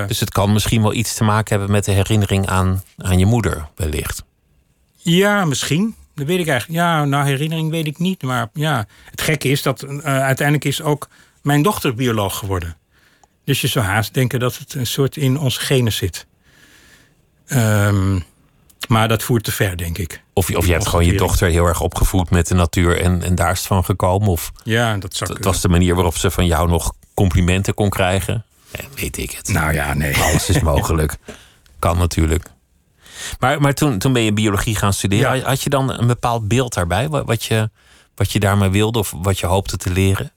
[0.08, 3.26] dus het kan misschien wel iets te maken hebben met de herinnering aan, aan je
[3.26, 4.24] moeder, wellicht.
[5.14, 5.96] Ja, misschien.
[6.16, 6.80] Dat weet ik eigenlijk.
[6.80, 8.22] Ja, nou, herinnering weet ik niet.
[8.24, 11.10] Maar ja, het gekke is dat uh, uiteindelijk is ook
[11.42, 12.78] mijn dochter bioloog geworden.
[13.44, 16.26] Dus je zou haast denken dat het een soort in onze genen zit.
[17.48, 18.24] Um,
[18.88, 20.22] maar dat voert te ver, denk ik.
[20.34, 23.36] Of, of je hebt gewoon je dochter heel erg opgevoed met de natuur en, en
[23.36, 24.28] daar is het van gekomen.
[24.28, 27.90] Of ja, dat zou Het was de manier waarop ze van jou nog complimenten kon
[27.90, 28.46] krijgen.
[28.72, 29.48] Ja, weet ik het.
[29.48, 30.18] Nou ja, nee.
[30.18, 31.18] Alles is mogelijk.
[31.80, 32.54] kan natuurlijk.
[33.40, 35.38] Maar, maar toen, toen ben je biologie gaan studeren.
[35.38, 35.44] Ja.
[35.44, 37.10] Had je dan een bepaald beeld daarbij?
[37.10, 37.70] Wat je,
[38.16, 40.32] wat je daarmee wilde of wat je hoopte te leren?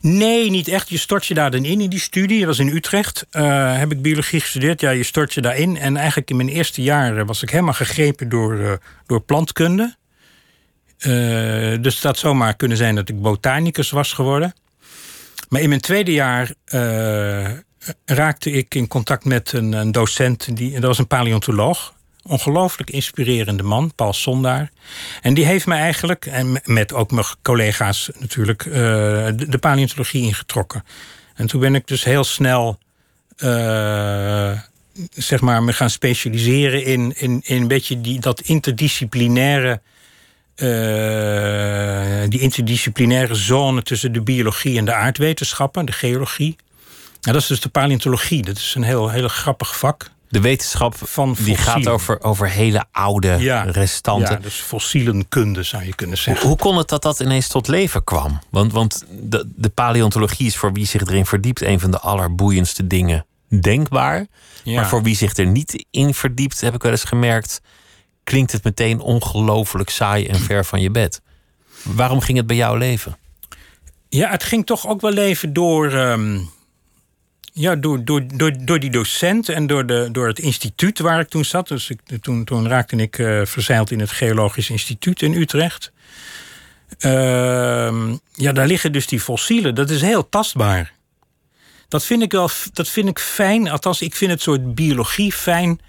[0.00, 0.88] Nee, niet echt.
[0.88, 2.38] Je stort je daar dan in, in die studie.
[2.38, 3.26] Dat was in Utrecht.
[3.32, 4.80] Uh, heb ik biologie gestudeerd.
[4.80, 5.76] Ja, je stort je daarin.
[5.76, 8.72] En eigenlijk in mijn eerste jaar was ik helemaal gegrepen door, uh,
[9.06, 9.96] door plantkunde.
[10.98, 14.54] Uh, dus het had zomaar kunnen zijn dat ik botanicus was geworden.
[15.48, 16.52] Maar in mijn tweede jaar
[18.04, 21.94] raakte ik in contact met een, een, docent, die, dat was een paleontoloog.
[22.22, 24.70] Ongelooflijk inspirerende man, Paul Sondaar.
[25.22, 30.84] En die heeft me eigenlijk, en met ook mijn collega's natuurlijk, uh, de, paleontologie ingetrokken.
[31.34, 32.78] En toen ben ik dus heel snel
[33.44, 34.58] uh,
[35.14, 39.80] zeg maar, me gaan specialiseren in, in, in een beetje die, dat interdisciplinaire.
[40.56, 46.56] Uh, die interdisciplinaire zone tussen de biologie en de aardwetenschappen, de geologie.
[47.20, 48.42] Nou, dat is dus de paleontologie.
[48.42, 50.10] Dat is een heel, heel grappig vak.
[50.28, 54.34] De wetenschap van die gaat over, over hele oude ja, restanten.
[54.34, 56.46] Ja, dus fossielenkunde zou je kunnen zeggen.
[56.46, 58.38] Hoe, hoe, kon het dat dat ineens tot leven kwam?
[58.50, 62.86] Want, want de, de paleontologie is voor wie zich erin verdiept een van de allerboeiendste
[62.86, 63.26] dingen
[63.60, 64.26] denkbaar.
[64.62, 64.74] Ja.
[64.74, 67.60] Maar voor wie zich er niet in verdiept, heb ik wel eens gemerkt,
[68.24, 71.20] klinkt het meteen ongelooflijk saai en ver van je bed.
[71.82, 73.16] Waarom ging het bij jou leven?
[74.08, 75.92] Ja, het ging toch ook wel leven door.
[75.92, 76.50] Um,
[77.52, 81.28] ja, door, door, door, door die docent en door, de, door het instituut waar ik
[81.28, 81.68] toen zat.
[81.68, 85.92] Dus ik, toen, toen raakte ik uh, verzeild in het Geologisch Instituut in Utrecht.
[87.00, 89.74] Uh, ja, daar liggen dus die fossielen.
[89.74, 90.92] Dat is heel tastbaar.
[91.88, 93.68] Dat vind ik wel dat vind ik fijn.
[93.68, 95.80] Althans, ik vind het soort biologie fijn.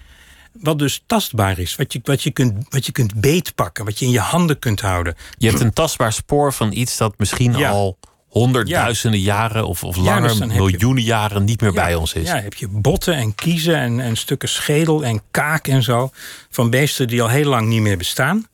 [0.51, 1.75] Wat dus tastbaar is.
[1.75, 3.85] Wat je, wat, je kunt, wat je kunt beetpakken.
[3.85, 5.15] Wat je in je handen kunt houden.
[5.37, 7.69] Je hebt een tastbaar spoor van iets dat misschien Ja.
[7.69, 7.97] al
[8.31, 12.27] honderdduizenden jaren of, of Ja, langer, dus je- miljoenen jaren niet meer bij ons is.
[12.27, 16.09] Ja, heb je botten en kiezen en, en stukken schedel en kaak en zo.
[16.49, 18.45] Van beesten die al heel lang niet meer bestaan.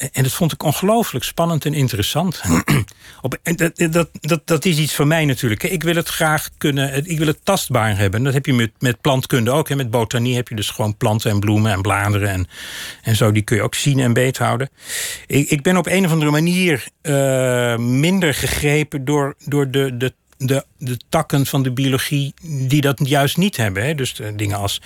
[0.00, 2.40] En en dat vond ik ongelooflijk spannend en interessant.
[3.42, 5.62] En dat, dat, dat, dat is iets voor mij natuurlijk.
[5.62, 8.22] Ik wil het graag kunnen, ik wil het tastbaar hebben.
[8.22, 9.68] Dat heb je met, met plantkunde ook.
[9.68, 9.76] Hè.
[9.76, 12.46] Met botanie heb je dus gewoon planten en bloemen en bladeren en,
[13.02, 13.32] en zo.
[13.32, 14.70] Die kun je ook zien en beethouden.
[15.26, 20.12] Ik, ik ben op een of andere manier eh, minder gegrepen door, door de, de,
[20.36, 23.84] de, de takken van de biologie die dat juist niet hebben.
[23.84, 23.94] Hè.
[23.94, 24.80] Dus de dingen als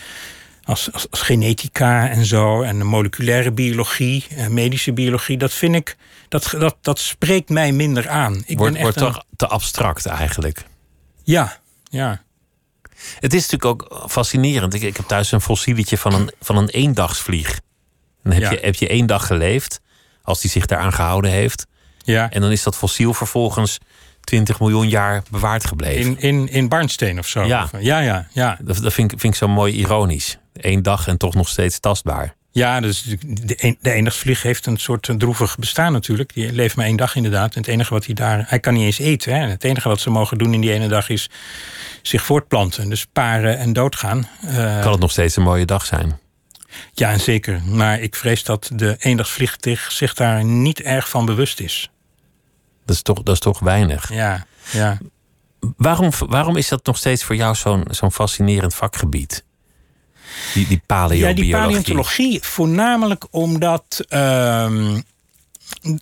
[0.64, 5.74] als, als, als genetica en zo, en de moleculaire biologie, en medische biologie, dat vind
[5.74, 5.96] ik,
[6.28, 8.42] dat, dat, dat spreekt mij minder aan.
[8.46, 10.62] Ik wordt ben echt wordt een- toch te abstract eigenlijk.
[11.22, 12.22] Ja, ja.
[13.20, 14.74] Het is natuurlijk ook fascinerend.
[14.74, 17.60] Ik, ik heb thuis een fossieletje van een, van een eendagsvlieg.
[18.22, 18.50] Dan heb, Ja.
[18.50, 19.80] je, heb je één dag geleefd,
[20.22, 21.66] als die zich daaraan gehouden heeft.
[22.04, 22.30] ja.
[22.30, 23.78] En dan is dat fossiel vervolgens
[24.20, 26.18] 20 miljoen jaar bewaard gebleven.
[26.18, 27.42] In, in, in Barnsteen of zo.
[27.44, 27.68] Ja.
[27.80, 28.58] Ja, ja, ja.
[28.60, 30.38] Dat, dat vind, ik- vind ik zo mooi ironisch.
[30.54, 32.34] Eén dag en toch nog steeds tastbaar.
[32.50, 36.34] Ja, dus de, de eendagsvlieg heeft een soort droevig bestaan natuurlijk.
[36.34, 37.54] Die leeft maar één dag inderdaad.
[37.54, 38.44] En het enige wat hij daar...
[38.48, 39.34] Hij kan niet eens eten.
[39.34, 39.46] Hè.
[39.48, 41.30] Het enige wat ze mogen doen in die ene dag is
[42.02, 42.88] zich voortplanten.
[42.88, 44.28] Dus paren en doodgaan.
[44.40, 46.18] Eh, Kan het nog steeds een mooie dag zijn?
[46.92, 47.62] Ja, en zeker.
[47.62, 51.90] Maar ik vrees dat de eendagsvlieg zich- zich daar niet erg van bewust is.
[52.84, 54.12] Dat is toch, dat is toch weinig.
[54.12, 54.98] Ja, ja.
[55.76, 59.44] Waarom, waarom is dat nog steeds voor jou zo'n zo'n fascinerend vakgebied?
[60.54, 60.80] Die, die
[61.28, 65.00] Ja, die paleontologie voornamelijk omdat ehm,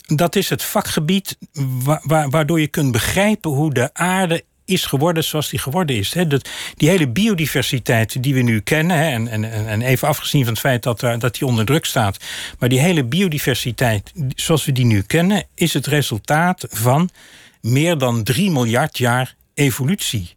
[0.06, 1.36] dat is het vakgebied
[1.84, 6.14] wa- wa- waardoor je kunt begrijpen hoe de aarde is geworden zoals die geworden is.
[6.14, 6.26] Hè.
[6.26, 10.60] Dat, die hele biodiversiteit die we nu kennen, en, en, en even afgezien van het
[10.62, 12.16] feit dat, er- dat die onder druk staat,
[12.58, 17.10] maar die hele biodiversiteit zoals we die nu kennen, is het resultaat van
[17.60, 20.34] meer dan 3 miljard jaar evolutie.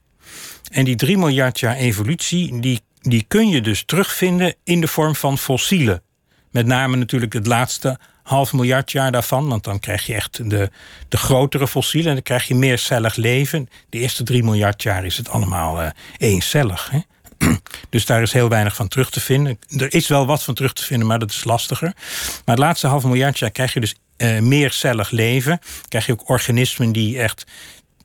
[0.72, 5.16] En die 3 miljard jaar evolutie, die, die kun je dus terugvinden in de vorm
[5.16, 6.01] van fossielen.
[6.51, 9.47] Met name natuurlijk het laatste half miljard jaar daarvan.
[9.47, 10.70] Want dan krijg je echt de,
[11.10, 12.08] de grotere fossielen.
[12.10, 13.70] En dan krijg je meercellig leven.
[13.89, 16.89] De eerste 3 miljard jaar is het allemaal eh eencellig.
[16.91, 16.99] Hè?
[17.89, 19.60] Dus daar is heel weinig van terug te vinden.
[19.78, 21.93] Er is wel wat van terug te vinden, maar dat is lastiger.
[22.45, 25.60] Maar het laatste half miljard jaar krijg je dus eh meercellig leven.
[25.88, 27.45] Krijg je ook organismen die echt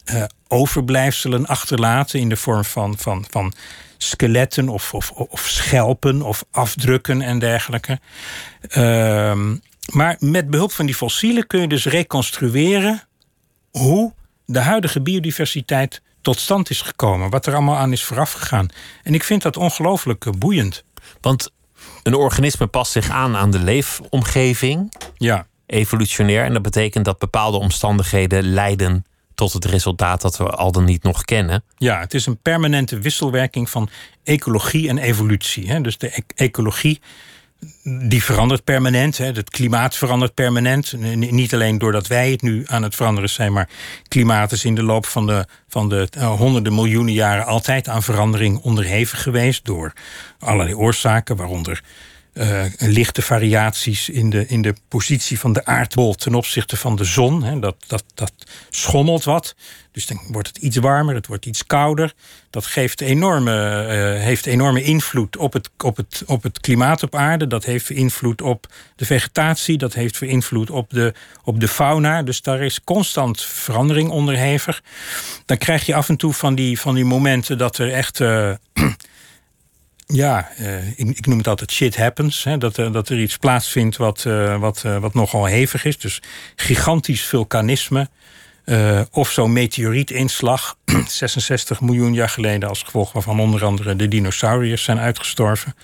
[0.05, 3.53] eh, overblijfselen achterlaten in de vorm van, van, van
[4.03, 8.01] skeletten of, of, of schelpen of afdrukken en dergelijke.
[8.69, 9.57] Ehm,
[9.93, 13.03] maar met behulp van die fossielen kun je dus reconstrueren
[13.71, 17.31] hoe de huidige biodiversiteit tot stand is gekomen.
[17.31, 18.69] Wat er allemaal aan is vooraf gegaan.
[19.03, 20.85] En ik vind dat ongelooflijk eh, boeiend.
[21.21, 21.51] Want
[22.03, 26.45] een organisme past zich aan aan de leefomgeving, Ja, evolutionair.
[26.45, 29.05] En dat betekent dat bepaalde omstandigheden leiden
[29.41, 31.65] tot het resultaat dat we al dan niet nog kennen.
[31.77, 33.89] Ja, het is een permanente wisselwerking van
[34.25, 35.71] ecologie en evolutie.
[35.71, 35.81] Hè.
[35.81, 37.01] Dus de e- ecologie
[38.09, 39.19] die verandert permanent.
[39.19, 39.25] Hè.
[39.25, 40.93] Het klimaat verandert permanent.
[41.15, 43.69] Niet alleen doordat wij het nu aan het veranderen zijn, maar
[44.09, 48.03] klimaat is in de loop van de, van de eh, honderden miljoenen jaren altijd aan
[48.03, 49.93] verandering onderhevig geweest door
[50.39, 51.83] allerlei oorzaken, waaronder
[52.41, 57.05] uh, lichte variaties in de, in de positie van de aardbol ten opzichte van de
[57.05, 57.43] zon.
[57.43, 57.59] Hè.
[57.59, 58.33] Dat, dat, dat
[58.71, 59.55] schommelt wat.
[59.93, 62.13] Dus dan wordt het iets warmer, het wordt iets kouder.
[62.51, 67.15] Dat geeft enorme, uh, heeft enorme invloed op het, op, het, op het klimaat op
[67.15, 67.47] aarde.
[67.47, 68.67] Dat heeft invloed op
[68.97, 69.79] de vegetatie.
[69.79, 71.15] Dat heeft invloed op de,
[71.45, 72.23] op de fauna.
[72.23, 74.83] Dus daar is constant verandering onderhevig.
[75.47, 78.21] Dan krijg je af en toe van die, van die momenten dat er echt.
[78.21, 78.51] Uh,
[80.13, 82.45] ja, uh, ik, ik, noem het altijd shit happens.
[82.45, 85.99] Hè, dat, dat er iets plaatsvindt wat, uh, wat, wat nogal hevig is.
[85.99, 86.23] Dus
[86.57, 88.09] gigantisch vulkanisme.
[89.11, 90.77] of zo'n meteorietinslag.
[91.09, 92.69] 66 miljoen jaar geleden.
[92.69, 95.75] Als gevolg waarvan onder andere de dinosauriërs zijn uitgestorven.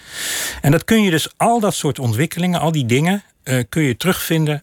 [0.61, 3.23] En dat kun je dus, al dat soort ontwikkelingen, al die dingen.
[3.69, 4.63] kun je terugvinden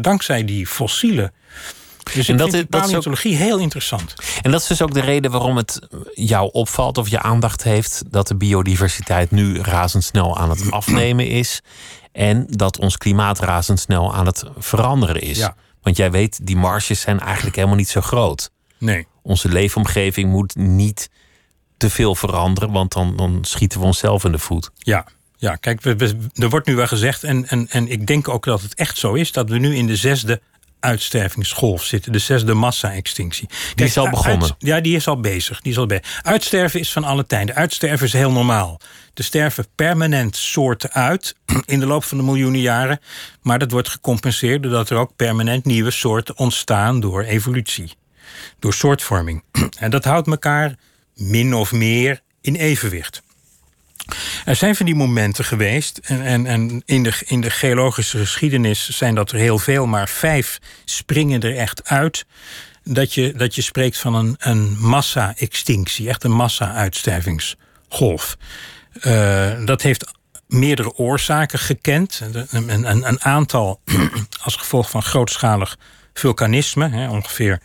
[0.00, 1.32] dankzij die fossielen.
[2.14, 4.14] Dus en dat, is, paleontologie heel interessant.
[4.42, 5.80] En dat is dus ook de reden waarom het
[6.14, 11.62] jou opvalt of je aandacht heeft dat de biodiversiteit nu razendsnel aan het afnemen is.
[12.12, 15.38] En dat ons klimaat razendsnel aan het veranderen is.
[15.38, 15.54] Ja.
[15.82, 18.50] Want jij weet, die marges zijn eigenlijk helemaal niet zo groot.
[18.78, 19.06] Nee.
[19.22, 21.10] Onze leefomgeving moet niet
[21.76, 24.70] te veel veranderen, want dan, dan schieten we onszelf in de voet.
[24.78, 25.84] Ja, ja, kijk,
[26.34, 29.14] er wordt nu wel gezegd, en, en, en ik denk ook dat het echt zo
[29.14, 30.40] is, dat we nu in de zesde
[30.80, 32.12] uitstervingsgolf zitten.
[32.12, 33.48] De zesde massa-extinctie.
[33.74, 34.54] Die is al begonnen.
[34.58, 35.60] ja, die is al bezig.
[35.60, 36.20] Die is al bezig.
[36.22, 37.54] Uitsterven is van alle tijden.
[37.54, 38.80] Uitsterven is heel normaal.
[39.14, 43.00] Er sterven permanent soorten uit in de loop van de miljoenen jaren.
[43.42, 47.92] Maar dat wordt gecompenseerd doordat er ook permanent nieuwe soorten ontstaan door evolutie.
[48.58, 49.42] Door soortvorming.
[49.78, 50.74] En dat houdt elkaar
[51.14, 53.22] min of meer in evenwicht.
[54.44, 59.14] Er zijn van die momenten geweest, en, en, in, de, in de geologische geschiedenis zijn
[59.14, 62.24] dat er heel veel, maar vijf springen er echt uit.
[62.84, 68.36] Dat je, dat je spreekt van een, een massa-extinctie, echt een massa-uitstervingsgolf.
[69.02, 70.04] Uh, dat heeft
[70.46, 72.20] meerdere oorzaken gekend.
[72.50, 73.80] Een, een, een aantal
[74.44, 75.76] als gevolg van grootschalig
[76.14, 77.60] vulkanisme, hè, ongeveer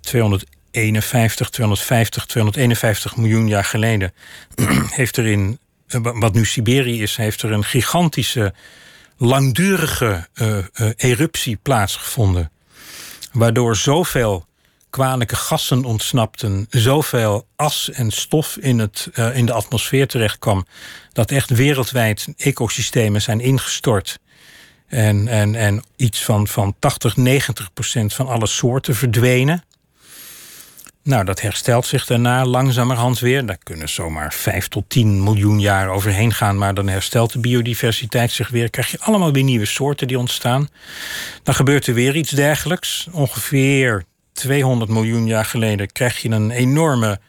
[0.00, 4.12] 251, 250, 251 miljoen jaar geleden,
[5.00, 5.67] heeft er in eh,
[6.02, 8.54] wat nu Siberië is, heeft er een gigantische,
[9.16, 12.50] langdurige uh, uh, eruptie plaatsgevonden.
[13.32, 14.46] Waardoor zoveel
[14.90, 20.66] kwalijke gassen ontsnapten, zoveel as en stof in, het, in de atmosfeer terechtkwam,
[21.12, 24.18] dat echt wereldwijd ecosystemen zijn ingestort.
[24.86, 29.64] En, en, en iets van, van 80, 90 procent van alle soorten verdwenen.
[31.08, 33.46] Nou, dat herstelt zich daarna langzamerhand weer.
[33.46, 38.30] Daar kunnen zomaar 5 tot 10 miljoen jaar overheen gaan, maar dan herstelt de biodiversiteit
[38.30, 38.70] zich weer.
[38.70, 40.68] Krijg je allemaal weer nieuwe soorten die ontstaan.
[41.42, 43.08] Dan gebeurt er weer iets dergelijks.
[43.12, 47.20] Ongeveer 200 miljoen jaar geleden krijg je een enorme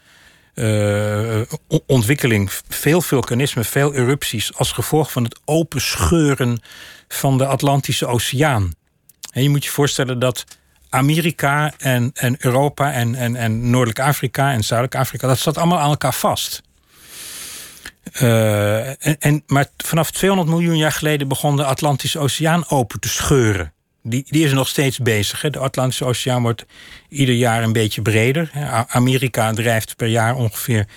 [0.56, 1.42] uh,
[1.86, 2.52] ontwikkeling.
[2.68, 6.62] Veel vulkanisme, veel erupties als gevolg van het openscheuren
[7.08, 8.74] van de Atlantische Oceaan.
[9.32, 10.46] En je moet je voorstellen dat
[10.90, 15.80] Amerika en, en Europa en, en, en Noordelijk Afrika en Zuidelijk Afrika, dat zat allemaal
[15.80, 16.62] aan elkaar vast.
[18.12, 23.74] En, en, maar vanaf 200 miljoen jaar geleden begon de Atlantische Oceaan open te scheuren.
[24.04, 25.42] Die, die is nog steeds bezig.
[25.42, 25.50] Hè.
[25.50, 26.66] De Atlantische Oceaan wordt
[27.10, 28.52] ieder jaar een beetje breder.
[28.88, 30.88] Amerika drijft per jaar ongeveer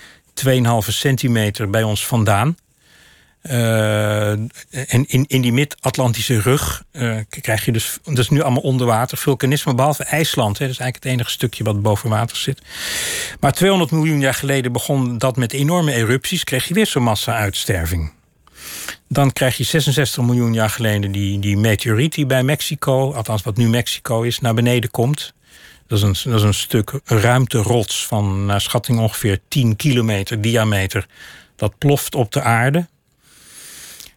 [0.45, 0.51] 2,5
[0.87, 2.55] centimeter bij ons vandaan.
[3.49, 4.49] Uh, en
[5.07, 9.17] in, in die mid-Atlantische rug uh, krijg je dus, dat is nu allemaal onder water,
[9.17, 10.57] vulkanisme, behalve IJsland.
[10.57, 12.61] Hè, dat is eigenlijk het enige stukje wat boven water zit.
[13.39, 18.11] Maar 200 miljoen jaar geleden begon dat met enorme erupties, kreeg je weer zo'n massa-uitsterving.
[19.07, 23.57] Dan krijg je 66 miljoen jaar geleden die, die meteoriet die bij Mexico, althans wat
[23.57, 25.33] nu Mexico is, naar beneden komt.
[25.87, 31.07] Dat is een, dat is een stuk ruimterots van naar schatting ongeveer 10 kilometer diameter.
[31.55, 32.87] Dat ploft op de aarde.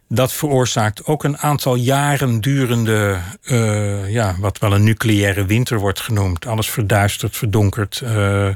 [0.08, 3.18] Dat veroorzaakt ook een aantal jaren durende,
[3.50, 6.46] uh, ja, wat wel een nucleaire winter wordt genoemd.
[6.46, 8.00] Alles verduisterd, verdonkerd.
[8.04, 8.48] Uh,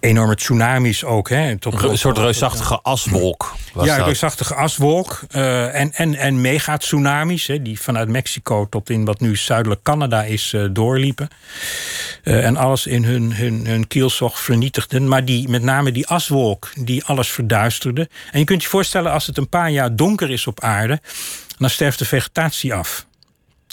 [0.00, 1.28] enorme tsunamis ook.
[1.28, 3.54] Hè, een soort reusachtige aswolk.
[3.72, 5.20] Was ja, een reusachtige aswolk.
[5.30, 10.22] Uh, en, en, en mega-tsunamis, hè, die vanuit Mexico tot in wat nu zuidelijk Canada
[10.22, 11.28] is uh, doorliepen.
[12.24, 15.08] Uh, en alles in hun, hun, hun kielzog vernietigden.
[15.08, 18.08] Maar die, met name die aswolk, die alles verduisterde.
[18.30, 21.00] En je kunt je voorstellen, als het een paar jaar donker is op aarde,
[21.58, 23.06] dan sterft de vegetatie af.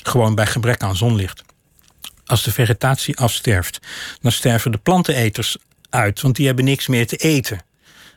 [0.04, 1.44] Gewoon bij gebrek aan zonlicht.
[2.26, 3.80] Als de vegetatie afsterft,
[4.22, 5.58] dan sterven de planteneters
[5.92, 7.60] uit, want die hebben niks meer te eten.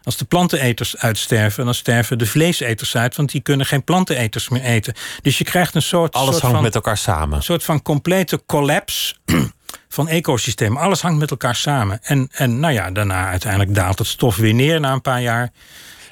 [0.02, 4.62] Als de planteneters uitsterven, dan sterven de vleeseters uit, want die kunnen geen planteneters meer
[4.62, 4.94] eten.
[5.22, 6.14] Dus je krijgt een soort.
[6.14, 7.36] Alles soort hangt van, met elkaar samen.
[7.36, 9.14] Een soort van complete collapse
[9.88, 10.76] van ecosysteem.
[10.76, 12.02] Alles hangt met elkaar samen.
[12.02, 15.52] En, en nou ja, daarna uiteindelijk daalt het stof weer neer na een paar jaar.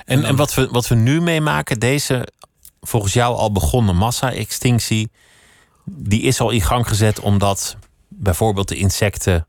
[0.04, 2.28] En, en, wat, we, wat we nu meemaken, deze
[2.80, 5.10] volgens jou al begonnen massa-extinctie,
[5.84, 7.76] die is al in gang gezet omdat
[8.08, 9.46] bijvoorbeeld de insecten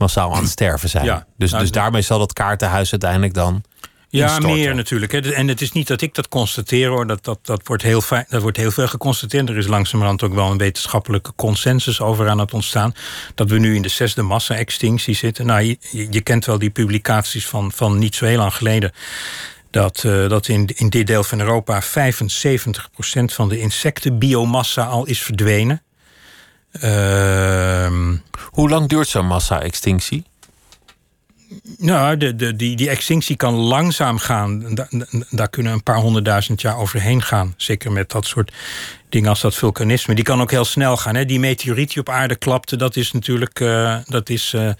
[0.00, 1.04] massaal aan het sterven zijn.
[1.04, 1.26] Ja.
[1.36, 3.62] dus, Nou, dus daarmee zal dat kaartenhuis uiteindelijk dan.
[4.08, 5.12] Ja, meer natuurlijk.
[5.12, 5.32] hè.
[5.32, 7.06] En het is niet dat ik dat constateer hoor.
[7.06, 9.48] Dat, dat, dat, wordt heel fijn, dat wordt heel veel geconstateerd.
[9.48, 12.94] Er is langzamerhand ook wel een wetenschappelijke consensus over aan het ontstaan.
[13.34, 15.46] Dat we nu in de zesde massa-extinctie zitten.
[15.46, 18.92] Nou, je, je kent wel die publicaties van, van niet zo heel lang geleden.
[19.70, 21.86] Dat, eh, dat in, in dit deel van Europa 75%
[23.24, 25.82] van de insectenbiomassa al is verdwenen.
[26.72, 28.16] Ehm
[28.50, 30.24] Hoe lang duurt zo'n massa-extinctie?
[31.78, 34.74] Nou, de, de, die, die extinctie kan langzaam gaan.
[34.74, 37.54] Da- da- daar kunnen een paar honderdduizend jaar overheen gaan.
[37.56, 38.52] Zeker met dat soort
[39.08, 40.14] dingen als dat vulkanisme.
[40.14, 41.14] Die kan ook heel snel gaan.
[41.14, 41.24] Hè?
[41.24, 44.70] Die meteoriet die op aarde klapte, dat is natuurlijk eh, dat is, eh,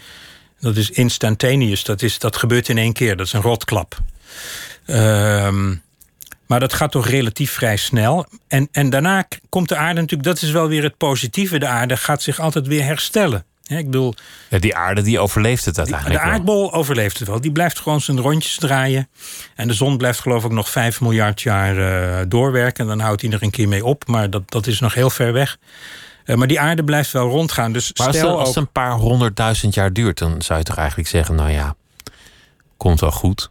[0.60, 1.84] dat is instantaneous.
[1.84, 3.16] Dat, is, dat gebeurt in één keer.
[3.16, 3.98] Dat is een rotklap.
[4.86, 5.74] Ehm,
[6.50, 8.26] maar dat gaat toch relatief vrij snel.
[8.48, 11.58] En, en daarna komt de aarde natuurlijk, dat is wel weer het positieve.
[11.58, 13.44] De aarde gaat zich altijd weer herstellen.
[13.66, 14.14] Ik bedoel,
[14.48, 16.22] Ja, die aarde die overleeft het de uiteindelijk.
[16.24, 16.32] wel.
[16.32, 17.40] aardbol overleeft het wel.
[17.40, 19.08] Die blijft gewoon zijn rondjes draaien.
[19.54, 22.82] En de zon blijft geloof ik nog 5 miljard jaar eh, doorwerken.
[22.84, 24.06] En dan houdt hij er een keer mee op.
[24.06, 25.56] Maar dat, dat is nog heel ver weg.
[26.24, 27.72] Eh, maar die aarde blijft wel rondgaan.
[27.72, 30.58] Dus Maar als, stel het, als ook- het een paar honderdduizend jaar duurt, dan zou
[30.58, 31.74] je toch eigenlijk zeggen: nou ja,
[32.76, 33.50] komt wel goed.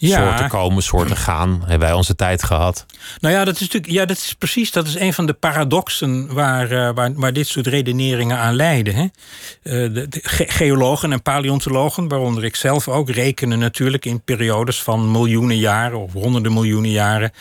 [0.00, 1.58] Soorten komen, soorten gaan.
[1.60, 2.86] Hebben wij onze tijd gehad.
[3.20, 6.34] Nou ja, dat is natuurlijk, ja, dat is precies, dat is een van de paradoxen
[6.34, 8.94] waar, eh, waar, waar dit soort redeneringen aan leiden.
[8.94, 9.02] Hè?
[9.02, 14.82] Eh, de, de ge- geologen en paleontologen, waaronder ik zelf ook, rekenen natuurlijk in periodes
[14.82, 17.32] van miljoenen jaren of honderden miljoenen jaren.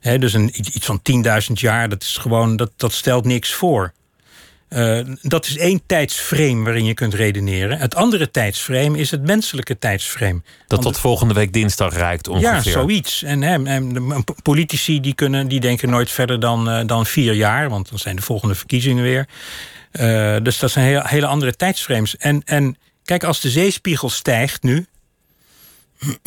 [0.00, 3.52] Hè, dus een, iets iets van 10.000 jaar, dat is gewoon, dat, dat stelt niks
[3.52, 3.92] voor.
[4.70, 7.78] Eh, dat is één tijdsframe waarin je kunt redeneren.
[7.78, 10.42] Het andere tijdsframe is het menselijke tijdsframe.
[10.66, 12.50] Dat tot volgende week dinsdag reikt ongeveer.
[12.50, 13.22] Ja, zoiets.
[13.22, 17.68] En, hè, en politici die, kunnen, die denken nooit verder dan, eh, dan vier jaar,
[17.68, 19.28] want dan zijn de volgende verkiezingen weer.
[19.90, 22.16] Eh, dus dat zijn hele, hele andere tijdsframes.
[22.16, 24.86] En, en kijk, als de zeespiegel stijgt nu.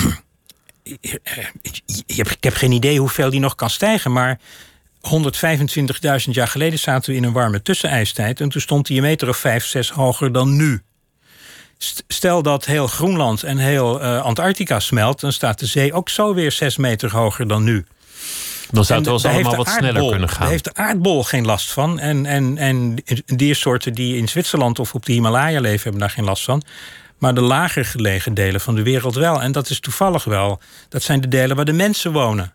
[2.06, 4.40] ik heb geen idee hoeveel die nog kan stijgen, maar
[5.08, 8.42] 125.000 jaar geleden zaten we in een warme tussenijstijd.
[8.42, 10.82] En toen stond hij een meter of vijf, zes hoger dan nu.
[11.78, 16.10] St- Stel dat heel Groenland en heel eh, Antarctica smelt, dan staat de zee ook
[16.10, 17.86] zo weer zes meter hoger dan nu.
[18.72, 20.40] Dan zou het wel eens allemaal wat sneller kunnen gaan.
[20.40, 22.00] Daar heeft de aardbol geen last van.
[22.00, 22.96] En, en, en
[23.26, 26.64] diersoorten die in Zwitserland of op de Himalaya leven, hebben daar geen last van.
[27.18, 29.42] Maar de lager gelegen delen van de wereld wel.
[29.42, 30.62] En dat is toevallig wel.
[30.90, 32.54] Dat zijn de delen waar de mensen wonen.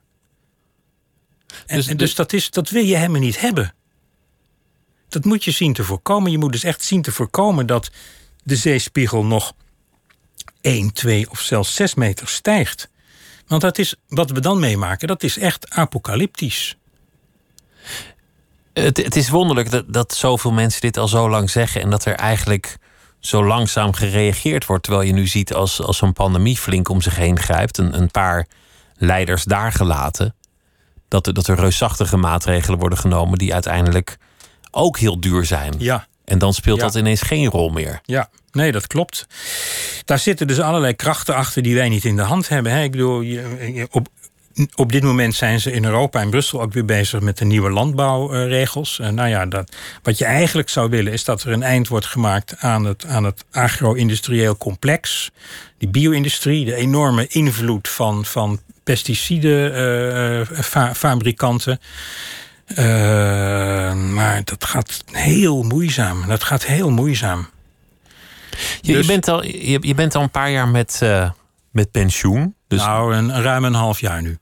[1.48, 3.74] En Dus- dus, en dus dat, is, dat wil je helemaal niet hebben.
[5.08, 6.30] Dat moet je zien te voorkomen.
[6.30, 7.90] Je moet dus echt zien te voorkomen dat
[8.42, 9.52] de zeespiegel nog
[10.60, 12.88] 1, 2 of zelfs 6 meter stijgt.
[13.46, 16.76] Want dat is, wat we dan meemaken, dat is echt apocalyptisch.
[18.72, 22.04] Het, het is wonderlijk dat, dat zoveel mensen dit al zo lang zeggen en dat
[22.04, 22.76] er eigenlijk
[23.20, 24.82] zo langzaam gereageerd wordt.
[24.82, 28.10] Terwijl je nu ziet als, als zo'n pandemie flink om zich heen grijpt, een, een
[28.10, 28.46] paar
[28.96, 30.34] leiders daar gelaten,
[31.08, 34.16] dat er, dat er reusachtige maatregelen worden genomen die uiteindelijk
[34.70, 35.74] ook heel duur zijn.
[35.78, 36.84] Ja, En dan speelt Ja.
[36.84, 38.00] dat ineens geen rol meer.
[38.04, 38.28] ja.
[38.52, 39.26] Nee, dat klopt.
[40.04, 42.72] Daar zitten dus allerlei krachten achter die wij niet in de hand hebben.
[42.72, 42.82] Hè?
[42.82, 43.24] Ik bedoel,
[43.90, 44.08] op,
[44.74, 47.70] op dit moment zijn ze in Europa en Brussel ook weer bezig met de nieuwe
[47.70, 48.98] landbouwregels.
[48.98, 52.06] En nou ja, dat, wat je eigenlijk zou willen is dat er een eind wordt
[52.06, 55.30] gemaakt aan het, aan het agro-industrieel complex.
[55.78, 61.80] Die bio-industrie, de enorme invloed van, van pesticidenfabrikanten.
[64.14, 66.26] maar dat gaat heel moeizaam.
[66.26, 67.48] Dat gaat heel moeizaam.
[68.80, 71.30] Je, Dus- je, bent, al, je, je bent al een paar jaar met, eh,
[71.70, 72.54] met pensioen.
[72.68, 74.38] Dus, Nou, een, ruim een half jaar nu.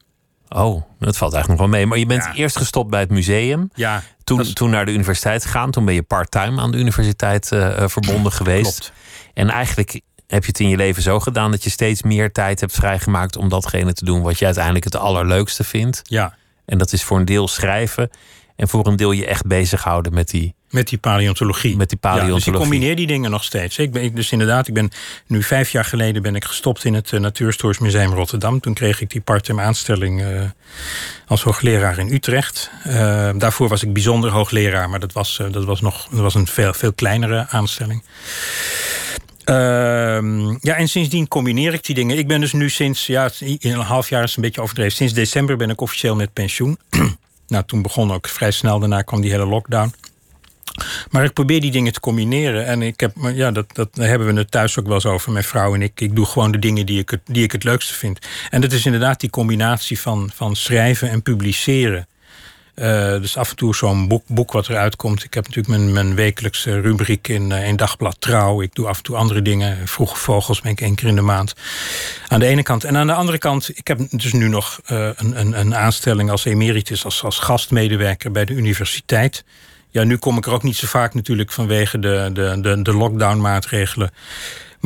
[0.48, 1.86] oh, dat valt eigenlijk nog wel mee.
[1.86, 2.34] Maar je bent Ja.
[2.34, 3.70] eerst gestopt bij het museum.
[3.74, 5.70] Ja, Toen, is- toen naar de universiteit gegaan.
[5.70, 8.78] Toen ben je part-time aan de universiteit eh, eh, verbonden geweest.
[8.78, 8.92] klopt.
[9.34, 12.60] En eigenlijk heb je het in je leven zo gedaan dat je steeds meer tijd
[12.60, 16.00] hebt vrijgemaakt om datgene te doen wat je uiteindelijk het allerleukste vindt.
[16.04, 18.10] Ja, En dat is voor een deel schrijven.
[18.56, 21.76] En voor een deel je echt bezighouden met die, met die paleontologie.
[21.76, 22.52] met die Ja, dus paleontologie.
[22.52, 23.78] ik combineer die dingen nog steeds.
[23.78, 24.90] Ik ben, ik- dus inderdaad, ik ben
[25.26, 28.60] nu vijf jaar geleden ben ik gestopt in het uh, Natuurhistorisch Museum Rotterdam.
[28.60, 30.42] Toen kreeg ik die part-time aanstelling eh,
[31.26, 32.70] als hoogleraar in Utrecht.
[32.84, 32.94] Eh,
[33.38, 36.72] daarvoor was ik bijzonder hoogleraar, maar dat was, dat was, nog, dat was een veel,
[36.74, 38.02] veel kleinere aanstelling.
[39.46, 42.18] Ehm, ja, en sindsdien combineer ik die dingen.
[42.18, 44.92] Ik ben dus nu sinds, ja, een half jaar is een beetje overdreven.
[44.92, 46.78] Sinds december ben ik officieel met pensioen.
[47.48, 49.94] nou, toen begon ook vrij snel, daarna kwam die hele lockdown.
[51.10, 52.66] Maar ik probeer die dingen te combineren.
[52.66, 55.44] En ik heb, ja, dat, dat hebben we het thuis ook wel eens over, mijn
[55.44, 56.00] vrouw en ik.
[56.00, 58.18] Ik doe gewoon de dingen die ik het, die ik het leukste vind.
[58.50, 62.06] En dat is inderdaad die combinatie van, van schrijven en publiceren.
[62.76, 65.24] Uh, dus af en toe zo'n boek, boek wat eruit komt.
[65.24, 68.62] Ik heb natuurlijk mijn, mijn wekelijkse rubriek in, uh, in Dagblad Trouw.
[68.62, 69.88] Ik doe af en toe andere dingen.
[69.88, 71.54] Vroege Vogels ben ik één keer in de maand.
[72.28, 72.84] Aan de ene kant.
[72.84, 76.30] En aan de andere kant, ik heb dus nu nog uh, een, een, een aanstelling
[76.30, 79.44] als emeritus, als, als gastmedewerker bij de universiteit.
[79.90, 82.94] Ja, nu kom ik er ook niet zo vaak natuurlijk vanwege de, de, de, de
[82.94, 84.10] lockdown-maatregelen.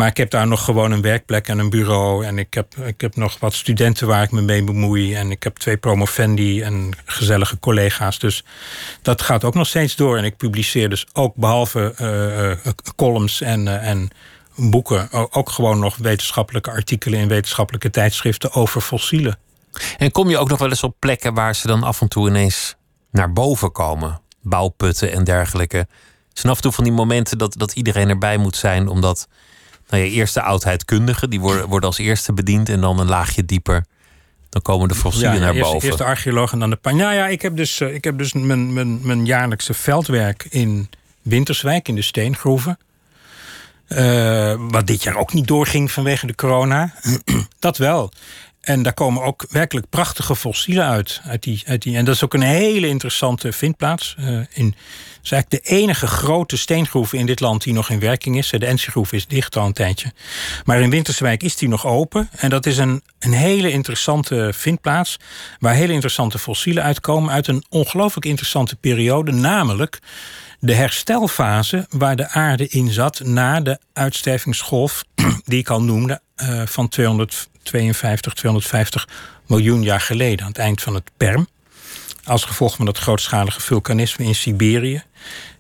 [0.00, 2.24] Maar ik heb daar nog gewoon een werkplek en een bureau.
[2.24, 5.14] En ik heb, ik heb nog wat studenten waar ik me mee bemoei.
[5.14, 8.18] En ik heb twee promovendi en gezellige collega's.
[8.18, 8.44] Dus
[9.02, 10.18] dat gaat ook nog steeds door.
[10.18, 14.10] En ik publiceer dus ook behalve uh, uh, columns en, uh, en
[14.56, 15.08] boeken...
[15.30, 19.38] ook gewoon nog wetenschappelijke artikelen in wetenschappelijke tijdschriften over fossielen.
[19.98, 22.28] En kom je ook nog wel eens op plekken waar ze dan af en toe
[22.28, 22.76] ineens
[23.10, 24.20] naar boven komen?
[24.42, 25.78] Bouwputten en dergelijke.
[25.78, 25.86] Er
[26.32, 29.28] zijn af en toe van die momenten dat, dat iedereen erbij moet zijn, omdat
[29.90, 33.44] nou ja, eerst de oudheidkundigen, die worden, worden als eerste bediend en dan een laagje
[33.44, 33.84] dieper.
[34.48, 35.86] Dan komen de fossielen ja, naar eerst, boven.
[35.86, 36.96] Eerst de archeoloog en dan de pan.
[36.96, 40.88] Ja, ja, ik heb dus, ik heb dus mijn, mijn, mijn jaarlijkse veldwerk in
[41.22, 42.78] Winterswijk, in de steengroeven.
[43.88, 46.94] Uh, wat dit jaar ook niet doorging vanwege de corona.
[47.58, 48.12] dat wel.
[48.70, 51.20] En daar komen ook werkelijk prachtige fossielen uit.
[51.24, 54.16] uit, die, uit die, en dat is ook een hele interessante vindplaats.
[54.18, 58.00] Uh, in, het is eigenlijk de enige grote steengroef in dit land die nog in
[58.00, 58.50] werking is.
[58.50, 60.12] De Ensiegroef is dicht al een tijdje.
[60.64, 62.28] Maar in Winterswijk is die nog open.
[62.36, 65.16] En dat is een, een hele interessante vindplaats.
[65.58, 67.32] Waar hele interessante fossielen uitkomen.
[67.32, 69.32] Uit een ongelooflijk interessante periode.
[69.32, 69.98] Namelijk
[70.60, 75.02] de herstelfase waar de aarde in zat na de uitstervingsgolf
[75.44, 76.88] die ik al noemde uh, van
[77.62, 79.08] 252, 250
[79.46, 81.48] miljoen jaar geleden, aan het eind van het Perm.
[82.24, 85.02] Als gevolg van dat grootschalige vulkanisme in Siberië.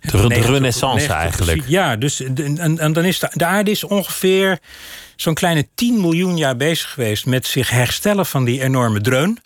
[0.00, 1.62] De, de renaissance eigenlijk.
[1.66, 4.58] Ja, dus en, en dan is de, de aarde is ongeveer
[5.16, 9.38] zo'n kleine 10 miljoen jaar bezig geweest met zich herstellen van die enorme dreun.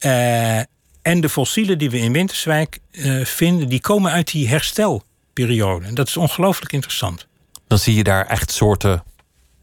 [0.00, 0.58] Uh,
[1.02, 5.86] en de fossielen die we in Winterswijk uh, vinden, die komen uit die herstelperiode.
[5.86, 7.26] En dat is ongelooflijk interessant.
[7.66, 9.02] Dan zie je daar echt soorten,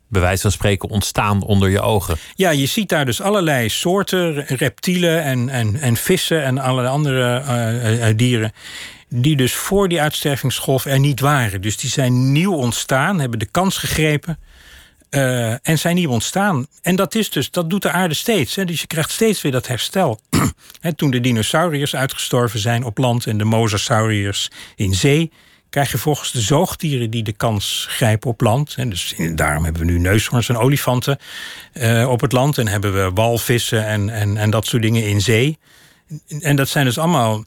[0.07, 2.17] bij wijze van spreken, ontstaan onder je ogen.
[2.35, 7.41] Ja, je ziet daar dus allerlei soorten, reptielen en, en, en vissen en allerlei andere
[7.41, 8.51] uh, uh, dieren.
[9.09, 11.61] Die dus voor die uitstervingsgolf er niet waren.
[11.61, 14.39] Dus die zijn nieuw ontstaan, hebben de kans gegrepen.
[15.09, 16.67] Uh, en zijn nieuw ontstaan.
[16.81, 18.55] En dat, is dus, dat doet de aarde steeds.
[18.55, 18.65] Hè?
[18.65, 20.19] Dus je krijgt steeds weer dat herstel.
[20.95, 25.31] Toen de dinosauriërs uitgestorven zijn op land en de mosasauriërs in zee,
[25.69, 28.73] krijg je volgens de zoogdieren die de kans grijpen op land.
[28.77, 31.17] En dus daarom hebben we nu neushoorns en olifanten
[31.73, 32.57] uh, op het land.
[32.57, 35.57] En hebben we walvissen en, en, en dat soort dingen in zee.
[36.39, 37.43] En dat zijn dus allemaal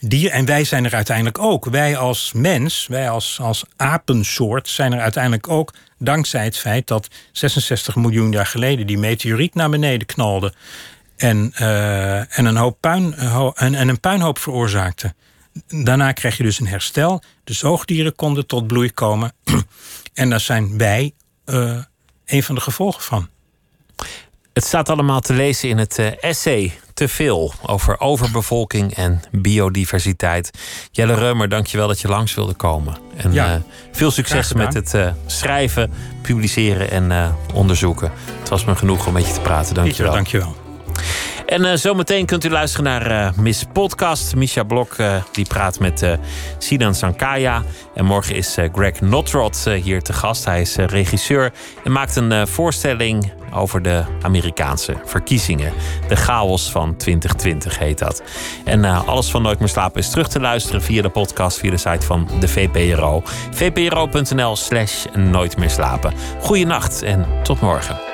[0.00, 0.32] dieren.
[0.32, 1.64] En wij zijn er uiteindelijk ook.
[1.64, 7.08] Wij als mens, wij als, als apensoort, zijn er uiteindelijk ook dankzij het feit dat
[7.32, 10.52] 66 miljoen jaar geleden die meteoriet naar beneden knalde.
[11.16, 13.14] En, uh, en, een, hoop puin,
[13.54, 15.14] en een puinhoop veroorzaakte.
[15.66, 17.22] Daarna krijg je dus een herstel.
[17.44, 19.32] De zoogdieren konden tot bloei komen.
[20.14, 21.12] en daar zijn wij
[21.46, 21.78] uh,
[22.26, 23.28] een van de gevolgen van.
[24.52, 30.50] Het staat allemaal te lezen in het uh, essay Te veel over overbevolking en biodiversiteit.
[30.90, 32.96] Jelle Reumer, dankjewel dat je langs wilde komen.
[33.16, 33.60] En ja, uh,
[33.92, 35.92] veel succes met het uh, schrijven,
[36.22, 38.12] publiceren en onderzoeken.
[38.38, 39.74] Het was me genoeg om met je te praten.
[39.74, 40.12] Dankjewel.
[40.12, 40.56] Dankjewel.
[41.46, 44.34] En uh, zometeen kunt u luisteren naar uh, Miss Podcast.
[44.34, 46.18] Misha Blok uh, die praat met
[46.58, 47.62] Sinan Sankaya.
[47.94, 50.44] En morgen is Greg Notrot hier te gast.
[50.44, 51.52] Hij is regisseur
[51.84, 55.72] en maakt een voorstelling over de Amerikaanse verkiezingen.
[56.08, 58.22] De chaos van 2020 heet dat.
[58.64, 61.76] En alles van Nooit meer slapen is terug te luisteren via de podcast, via de
[61.76, 63.22] site van de VPRO.
[63.50, 65.72] vpro.nl slash Nooit meer.
[66.40, 68.13] Goeienacht en tot morgen.